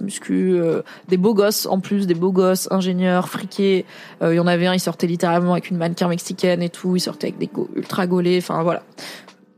muscu 0.00 0.60
des 1.08 1.16
beaux 1.16 1.34
gosses 1.34 1.66
en 1.66 1.80
plus 1.80 2.06
des 2.06 2.14
beaux 2.14 2.32
gosses, 2.32 2.68
ingénieurs, 2.70 3.28
friqués. 3.28 3.84
Euh, 4.22 4.34
il 4.34 4.36
y 4.36 4.40
en 4.40 4.46
avait 4.46 4.66
un, 4.66 4.74
il 4.74 4.80
sortait 4.80 5.06
littéralement 5.06 5.52
avec 5.52 5.70
une 5.70 5.76
mannequin 5.76 6.08
mexicaine 6.08 6.62
et 6.62 6.68
tout. 6.68 6.96
Il 6.96 7.00
sortait 7.00 7.28
avec 7.28 7.38
des 7.38 7.46
go 7.46 7.68
ultra 7.74 8.06
gaulés. 8.06 8.38
Enfin 8.38 8.62
voilà. 8.62 8.82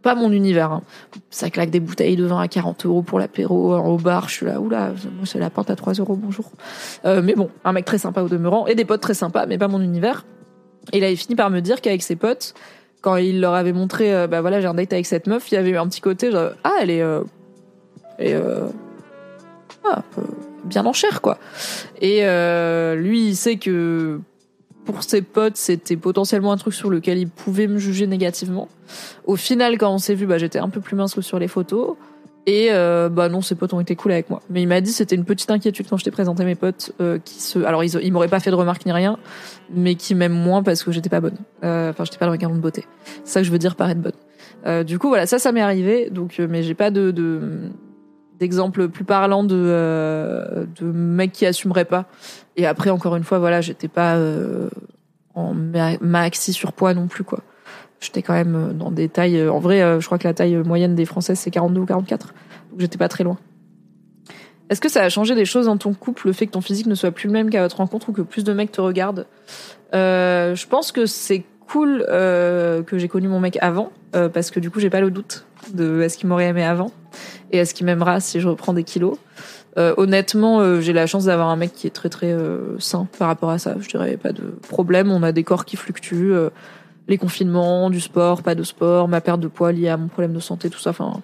Pas 0.03 0.14
mon 0.14 0.33
univers. 0.33 0.73
Hein. 0.73 0.83
Ça 1.29 1.51
claque 1.51 1.71
des 1.71 1.81
bouteilles 1.81 2.16
de 2.16 2.25
vin 2.25 2.40
à 2.40 2.49
40 2.49 2.87
euros 2.87 3.03
pour 3.03 3.19
l'apéro 3.19 3.77
au 3.77 3.97
bar. 3.99 4.29
Je 4.29 4.35
suis 4.35 4.47
là, 4.47 4.61
oula, 4.61 4.88
moi 4.88 5.27
c'est 5.27 5.38
la 5.38 5.51
pente 5.51 5.71
à 5.71 5.77
3 5.77 5.95
euros, 5.95 6.16
bonjour. 6.16 6.51
Euh, 7.05 7.21
mais 7.23 7.35
bon, 7.35 7.51
un 7.64 7.73
mec 7.73 7.85
très 7.85 7.99
sympa 7.99 8.23
au 8.23 8.29
demeurant 8.29 8.66
et 8.66 8.75
des 8.75 8.85
potes 8.85 9.03
très 9.03 9.14
sympas, 9.14 9.47
mais 9.47 9.59
pas 9.59 9.69
mon 9.69 9.81
univers. 9.81 10.25
Et 10.93 10.99
il 10.99 11.05
avait 11.05 11.16
fini 11.16 11.37
par 11.37 11.51
me 11.51 11.61
dire 11.61 11.83
qu'avec 11.83 12.03
ses 12.03 12.16
potes, 12.16 12.55
quand 13.01 13.17
il 13.17 13.41
leur 13.41 13.55
avait 13.55 13.73
montré, 13.73 14.15
euh, 14.15 14.27
bah 14.27 14.41
voilà, 14.41 14.61
j'ai 14.61 14.67
un 14.67 14.75
date 14.75 14.93
avec 14.93 15.07
cette 15.07 15.27
meuf, 15.27 15.51
il 15.51 15.55
y 15.55 15.59
avait 15.59 15.77
un 15.77 15.89
petit 15.89 16.01
côté, 16.01 16.31
genre, 16.31 16.51
ah, 16.65 16.75
elle 16.81 16.91
est, 16.91 17.05
elle 18.19 18.27
est 18.27 18.43
ah, 19.85 20.03
bien 20.65 20.85
en 20.87 20.93
chair, 20.93 21.21
quoi. 21.21 21.39
Et 22.01 22.21
euh, 22.23 22.95
lui, 22.95 23.29
il 23.29 23.37
sait 23.37 23.57
que 23.57 24.21
pour 24.85 25.03
ses 25.03 25.23
potes, 25.23 25.57
c'était 25.57 25.97
potentiellement 25.97 26.53
un 26.53 26.57
truc 26.57 26.75
sur 26.75 26.91
lequel 26.91 27.19
il 27.19 27.29
pouvait 27.29 27.67
me 27.67 27.79
juger 27.79 28.07
négativement. 28.07 28.69
Au 29.25 29.37
final, 29.37 29.79
quand 29.79 29.93
on 29.93 29.99
s'est 29.99 30.15
vu, 30.15 30.27
bah, 30.27 30.39
j'étais 30.39 30.59
un 30.59 30.69
peu 30.69 30.81
plus 30.81 30.97
mince 30.97 31.15
que 31.15 31.21
sur 31.21 31.39
les 31.39 31.49
photos. 31.49 31.97
Et 32.46 32.68
euh, 32.70 33.09
bah 33.09 33.29
non, 33.29 33.42
ses 33.42 33.55
potes 33.55 33.74
ont 33.74 33.81
été 33.81 33.94
cool 33.96 34.12
avec 34.12 34.31
moi. 34.31 34.40
Mais 34.48 34.62
il 34.62 34.66
m'a 34.66 34.81
dit 34.81 34.92
c'était 34.92 35.14
une 35.14 35.24
petite 35.24 35.50
inquiétude 35.50 35.87
quand 35.88 35.96
je 35.96 36.05
t'ai 36.05 36.11
présenté 36.11 36.44
mes 36.44 36.55
potes 36.55 36.92
euh, 37.00 37.18
qui 37.22 37.40
se, 37.40 37.59
alors 37.61 37.85
ils, 37.85 37.94
ils 38.03 38.12
m'auraient 38.12 38.29
pas 38.29 38.40
fait 38.40 38.50
de 38.50 38.57
remarques 38.57 38.87
ni 38.87 38.92
rien, 38.92 39.18
mais 39.70 39.94
qui 39.94 40.14
m'aiment 40.14 40.33
moins 40.33 40.62
parce 40.62 40.83
que 40.83 40.90
j'étais 40.90 41.11
pas 41.11 41.20
bonne. 41.20 41.37
Euh, 41.64 41.90
enfin, 41.90 42.05
j'étais 42.05 42.18
pas 42.18 42.29
le 42.29 42.37
canon 42.38 42.55
de 42.55 42.61
beauté. 42.61 42.87
C'est 43.24 43.33
ça 43.33 43.40
que 43.40 43.46
je 43.46 43.53
veux 43.53 43.59
dire 43.59 43.76
par 43.76 43.90
être 43.90 44.00
bonne. 44.00 44.12
Euh, 44.66 44.85
du 44.85 44.98
coup 44.98 45.09
voilà, 45.09 45.26
ça 45.26 45.38
ça 45.38 45.53
m'est 45.53 45.61
arrivé. 45.61 46.11
Donc, 46.11 46.38
mais 46.38 46.62
j'ai 46.62 46.74
pas 46.74 46.90
de, 46.90 47.11
de 47.11 47.70
plus 48.87 49.05
parlants 49.05 49.44
de 49.44 49.57
euh, 49.57 50.64
de 50.81 50.87
mecs 50.87 51.33
qui 51.33 51.46
assumeraient 51.46 51.85
pas. 51.85 52.07
Et 52.57 52.66
après 52.66 52.90
encore 52.90 53.16
une 53.16 53.24
fois 53.24 53.38
voilà, 53.38 53.61
j'étais 53.61 53.88
pas 53.88 54.16
euh, 54.16 54.70
en 55.35 55.55
maxi 56.00 56.53
surpoids 56.53 56.94
non 56.94 57.07
plus 57.07 57.24
quoi. 57.24 57.40
J'étais 58.01 58.23
quand 58.23 58.33
même 58.33 58.55
euh, 58.55 58.73
dans 58.73 58.91
des 58.91 59.09
tailles 59.09 59.49
en 59.49 59.59
vrai 59.59 60.01
je 60.01 60.07
crois 60.07 60.19
que 60.19 60.27
la 60.27 60.35
taille 60.35 60.57
moyenne 60.57 60.95
des 60.95 61.05
françaises 61.05 61.39
c'est 61.39 61.51
42 61.51 61.81
ou 61.81 61.87
44. 61.87 62.35
Donc 62.71 62.81
j'étais 62.81 62.99
pas 62.99 63.09
très 63.09 63.25
loin. 63.25 63.39
Est-ce 64.69 64.81
que 64.81 64.89
ça 64.89 65.03
a 65.03 65.09
changé 65.09 65.35
des 65.35 65.45
choses 65.45 65.67
dans 65.67 65.77
ton 65.77 65.93
couple 65.95 66.29
le 66.29 66.33
fait 66.33 66.47
que 66.47 66.53
ton 66.53 66.61
physique 66.61 66.87
ne 66.87 66.95
soit 66.95 67.11
plus 67.11 67.27
le 67.27 67.33
même 67.33 67.51
qu'à 67.51 67.63
votre 67.63 67.79
rencontre 67.79 68.11
ou 68.11 68.13
que 68.13 68.23
plus 68.23 68.45
de 68.45 68.53
mecs 68.53 68.71
te 68.71 68.81
regardent? 68.81 69.27
Je 69.93 70.67
pense 70.67 70.93
que 70.93 71.07
c'est 71.07 71.45
cool 71.67 72.05
que 72.09 72.85
j'ai 72.93 73.09
connu 73.09 73.27
mon 73.27 73.41
mec 73.41 73.59
avant 73.61 73.91
parce 74.13 74.53
que 74.53 74.61
du 74.61 74.71
coup 74.71 74.79
j'ai 74.79 74.91
pas 74.91 75.01
le 75.01 75.11
doute 75.11 75.45
de 75.75 76.03
est-ce 76.03 76.17
qu'il 76.19 76.29
m'aurait 76.29 76.47
aimé 76.47 76.65
avant 76.65 76.93
et 77.51 77.59
est-ce 77.59 77.75
qu'il 77.75 77.87
m'aimera 77.87 78.21
si 78.21 78.41
je 78.41 78.49
reprends 78.49 78.73
des 78.73 78.85
kilos. 78.85 79.19
Euh, 79.79 79.95
honnêtement, 79.97 80.61
euh, 80.61 80.81
j'ai 80.81 80.93
la 80.93 81.07
chance 81.07 81.27
d'avoir 81.27 81.49
un 81.49 81.57
mec 81.57 81.73
qui 81.73 81.87
est 81.87 81.91
très 81.91 82.09
très 82.09 82.33
euh, 82.33 82.79
sain 82.79 83.07
par 83.19 83.29
rapport 83.29 83.51
à 83.51 83.59
ça. 83.59 83.77
Je 83.79 83.89
dirais 83.89 84.17
pas 84.17 84.33
de 84.33 84.43
problème. 84.69 85.11
On 85.11 85.23
a 85.23 85.33
des 85.33 85.45
corps 85.45 85.65
qui 85.65 85.77
fluctuent, 85.77 86.35
les 87.11 87.18
confinements, 87.18 87.90
du 87.90 88.01
sport, 88.01 88.42
pas 88.42 88.55
de 88.55 88.62
sport, 88.62 89.09
ma 89.09 89.20
perte 89.20 89.40
de 89.40 89.49
poids 89.49 89.73
liée 89.73 89.88
à 89.88 89.99
mon 89.99 90.09
problème 90.09 90.33
de 90.33 90.40
santé, 90.40 90.70
tout 90.70 90.79
ça. 90.79 90.90
Enfin, 90.90 91.20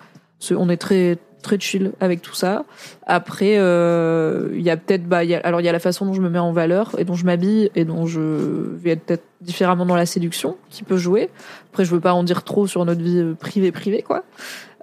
on 0.50 0.68
est 0.68 0.76
très 0.76 1.16
très 1.42 1.60
chill 1.60 1.92
avec 2.00 2.22
tout 2.22 2.34
ça. 2.34 2.64
Après, 3.06 3.52
il 3.52 4.60
y 4.60 4.70
a 4.70 4.76
peut-être, 4.76 5.06
bah, 5.06 5.20
alors 5.44 5.60
il 5.60 5.64
y 5.64 5.68
a 5.68 5.72
la 5.72 5.78
façon 5.78 6.04
dont 6.04 6.12
je 6.12 6.20
me 6.20 6.28
mets 6.28 6.40
en 6.40 6.52
valeur 6.52 6.96
et 6.98 7.04
dont 7.04 7.14
je 7.14 7.24
m'habille 7.24 7.70
et 7.76 7.84
dont 7.84 8.04
je 8.04 8.20
vais 8.20 8.90
être 8.90 9.04
peut-être 9.04 9.24
différemment 9.42 9.86
dans 9.86 9.94
la 9.94 10.06
séduction 10.06 10.56
qui 10.70 10.82
peut 10.82 10.96
jouer. 10.96 11.30
Après, 11.70 11.84
je 11.84 11.92
veux 11.92 12.00
pas 12.00 12.14
en 12.14 12.24
dire 12.24 12.42
trop 12.42 12.66
sur 12.66 12.84
notre 12.84 13.00
vie 13.00 13.22
privée 13.38 13.70
privée 13.70 14.02
quoi. 14.02 14.24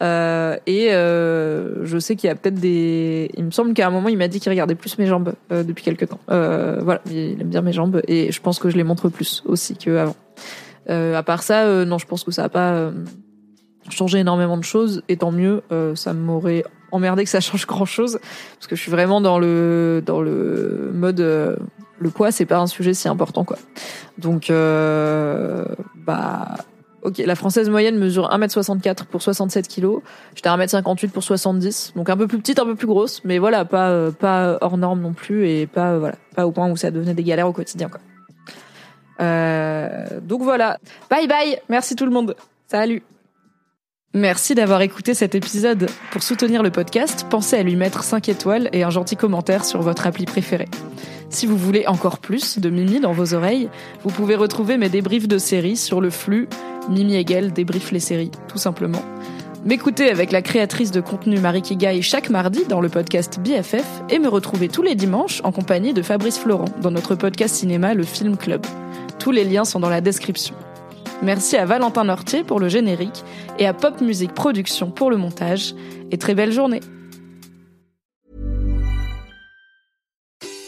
Euh, 0.01 0.57
et 0.65 0.91
euh, 0.91 1.85
je 1.85 1.97
sais 1.97 2.15
qu'il 2.15 2.27
y 2.27 2.31
a 2.31 2.35
peut-être 2.35 2.59
des. 2.59 3.31
Il 3.37 3.45
me 3.45 3.51
semble 3.51 3.73
qu'à 3.73 3.87
un 3.87 3.91
moment, 3.91 4.09
il 4.09 4.17
m'a 4.17 4.27
dit 4.27 4.39
qu'il 4.39 4.49
regardait 4.49 4.75
plus 4.75 4.97
mes 4.97 5.05
jambes 5.05 5.33
euh, 5.51 5.63
depuis 5.63 5.83
quelques 5.83 6.09
temps. 6.09 6.19
Euh, 6.29 6.81
voilà, 6.83 7.01
il 7.09 7.41
aime 7.41 7.49
bien 7.49 7.61
mes 7.61 7.73
jambes 7.73 8.01
et 8.07 8.31
je 8.31 8.41
pense 8.41 8.59
que 8.59 8.69
je 8.69 8.77
les 8.77 8.83
montre 8.83 9.09
plus 9.09 9.43
aussi 9.45 9.75
qu'avant. 9.75 10.15
Euh, 10.89 11.15
à 11.15 11.23
part 11.23 11.43
ça, 11.43 11.85
non, 11.85 11.97
je 11.97 12.05
pense 12.05 12.23
que 12.23 12.31
ça 12.31 12.43
a 12.43 12.49
pas 12.49 12.91
changé 13.89 14.19
énormément 14.19 14.57
de 14.57 14.63
choses. 14.63 15.03
Et 15.09 15.17
tant 15.17 15.31
mieux, 15.31 15.61
ça 15.95 16.13
m'aurait 16.13 16.63
emmerdé 16.91 17.23
que 17.23 17.29
ça 17.29 17.39
change 17.41 17.65
grand 17.65 17.85
chose 17.85 18.19
parce 18.55 18.67
que 18.67 18.75
je 18.75 18.81
suis 18.81 18.91
vraiment 18.91 19.21
dans 19.21 19.39
le 19.39 20.03
dans 20.05 20.21
le 20.21 20.91
mode 20.93 21.19
le 21.19 22.09
poids, 22.09 22.31
c'est 22.31 22.45
pas 22.45 22.57
un 22.57 22.67
sujet 22.67 22.93
si 22.93 23.07
important 23.07 23.43
quoi. 23.43 23.57
Donc 24.17 24.51
bah 26.05 26.55
Ok, 27.03 27.17
la 27.17 27.35
française 27.35 27.69
moyenne 27.69 27.99
mesure 27.99 28.29
1m64 28.29 29.03
pour 29.05 29.21
67 29.21 29.67
kg. 29.67 29.97
J'étais 30.35 30.47
à 30.47 30.55
1m58 30.55 31.09
pour 31.09 31.21
70. 31.21 31.93
Donc 31.97 32.09
un 32.09 32.15
peu 32.15 32.27
plus 32.27 32.37
petite, 32.37 32.59
un 32.59 32.65
peu 32.65 32.75
plus 32.75 32.87
grosse. 32.87 33.21
Mais 33.25 33.39
voilà, 33.39 33.65
pas, 33.65 33.89
euh, 33.89 34.11
pas 34.11 34.57
hors 34.61 34.77
norme 34.77 35.01
non 35.01 35.11
plus 35.11 35.49
et 35.49 35.67
pas, 35.67 35.91
euh, 35.91 35.99
voilà, 35.99 36.15
pas 36.33 36.47
au 36.47 36.51
point 36.51 36.71
où 36.71 36.77
ça 36.77 36.91
devenait 36.91 37.13
des 37.13 37.23
galères 37.23 37.47
au 37.47 37.51
quotidien, 37.51 37.89
quoi. 37.89 37.99
Euh, 39.19 40.05
donc 40.21 40.41
voilà. 40.41 40.79
Bye 41.09 41.27
bye. 41.27 41.59
Merci 41.69 41.95
tout 41.95 42.05
le 42.05 42.11
monde. 42.11 42.35
Salut. 42.67 43.03
Merci 44.15 44.53
d'avoir 44.53 44.81
écouté 44.81 45.15
cet 45.15 45.33
épisode. 45.33 45.89
Pour 46.11 46.21
soutenir 46.21 46.61
le 46.61 46.69
podcast, 46.69 47.25
pensez 47.31 47.57
à 47.57 47.63
lui 47.63 47.75
mettre 47.75 48.03
5 48.03 48.29
étoiles 48.29 48.69
et 48.71 48.83
un 48.83 48.91
gentil 48.91 49.15
commentaire 49.15 49.65
sur 49.65 49.81
votre 49.81 50.05
appli 50.05 50.25
préférée. 50.25 50.67
Si 51.29 51.47
vous 51.47 51.57
voulez 51.57 51.87
encore 51.87 52.19
plus 52.19 52.59
de 52.59 52.69
Mimi 52.69 52.99
dans 52.99 53.11
vos 53.11 53.33
oreilles, 53.33 53.69
vous 54.03 54.11
pouvez 54.11 54.35
retrouver 54.35 54.77
mes 54.77 54.89
débriefs 54.89 55.27
de 55.27 55.39
séries 55.39 55.77
sur 55.77 55.99
le 55.99 56.11
flux 56.11 56.47
Mimi 56.89 57.15
Hegel 57.15 57.53
débriefe 57.53 57.91
les 57.91 57.99
séries, 57.99 58.29
tout 58.47 58.59
simplement. 58.59 59.01
M'écouter 59.65 60.11
avec 60.11 60.31
la 60.31 60.41
créatrice 60.41 60.91
de 60.91 61.01
contenu 61.01 61.39
Marie 61.39 61.61
Kigai 61.61 62.01
chaque 62.01 62.29
mardi 62.29 62.65
dans 62.65 62.81
le 62.81 62.89
podcast 62.89 63.39
BFF 63.39 64.03
et 64.09 64.19
me 64.19 64.27
retrouver 64.27 64.67
tous 64.67 64.83
les 64.83 64.93
dimanches 64.93 65.41
en 65.43 65.51
compagnie 65.51 65.93
de 65.93 66.01
Fabrice 66.01 66.37
Florent 66.37 66.65
dans 66.81 66.91
notre 66.91 67.15
podcast 67.15 67.55
cinéma 67.55 67.93
Le 67.93 68.03
Film 68.03 68.37
Club. 68.37 68.63
Tous 69.23 69.31
les 69.31 69.45
liens 69.45 69.63
sont 69.63 69.79
dans 69.79 69.89
la 69.89 70.01
description. 70.01 70.53
Merci 71.21 71.55
à 71.55 71.63
Valentin 71.63 72.03
Nortier 72.03 72.43
pour 72.43 72.59
le 72.59 72.67
générique 72.67 73.23
et 73.57 73.65
à 73.65 73.73
Pop 73.73 74.01
Music 74.01 74.33
Production 74.33 74.91
pour 74.91 75.09
le 75.09 75.15
montage. 75.15 75.73
Et 76.11 76.17
très 76.17 76.35
belle 76.35 76.51
journée. 76.51 76.81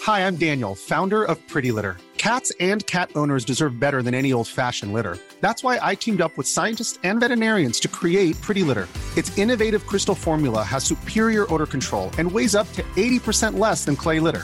Hi, 0.08 0.22
I'm 0.26 0.38
Daniel, 0.38 0.74
founder 0.74 1.26
of 1.26 1.38
Pretty 1.50 1.74
Litter. 1.74 1.98
Cats 2.18 2.54
and 2.62 2.78
cat 2.88 3.10
owners 3.16 3.44
deserve 3.44 3.78
better 3.78 4.02
than 4.02 4.14
any 4.14 4.32
old-fashioned 4.32 4.94
litter. 4.94 5.18
That's 5.42 5.62
why 5.62 5.78
I 5.82 5.96
teamed 5.96 6.22
up 6.22 6.38
with 6.38 6.48
scientists 6.48 6.98
and 7.04 7.20
veterinarians 7.20 7.82
to 7.82 7.90
create 7.90 8.40
Pretty 8.40 8.64
Litter. 8.64 8.88
Its 9.18 9.38
innovative 9.38 9.86
crystal 9.86 10.16
formula 10.16 10.64
has 10.64 10.86
superior 10.86 11.46
odor 11.54 11.66
control 11.66 12.10
and 12.18 12.32
weighs 12.32 12.56
up 12.56 12.72
to 12.72 12.84
80% 12.96 13.60
less 13.60 13.84
than 13.84 13.98
clay 13.98 14.22
litter. 14.22 14.44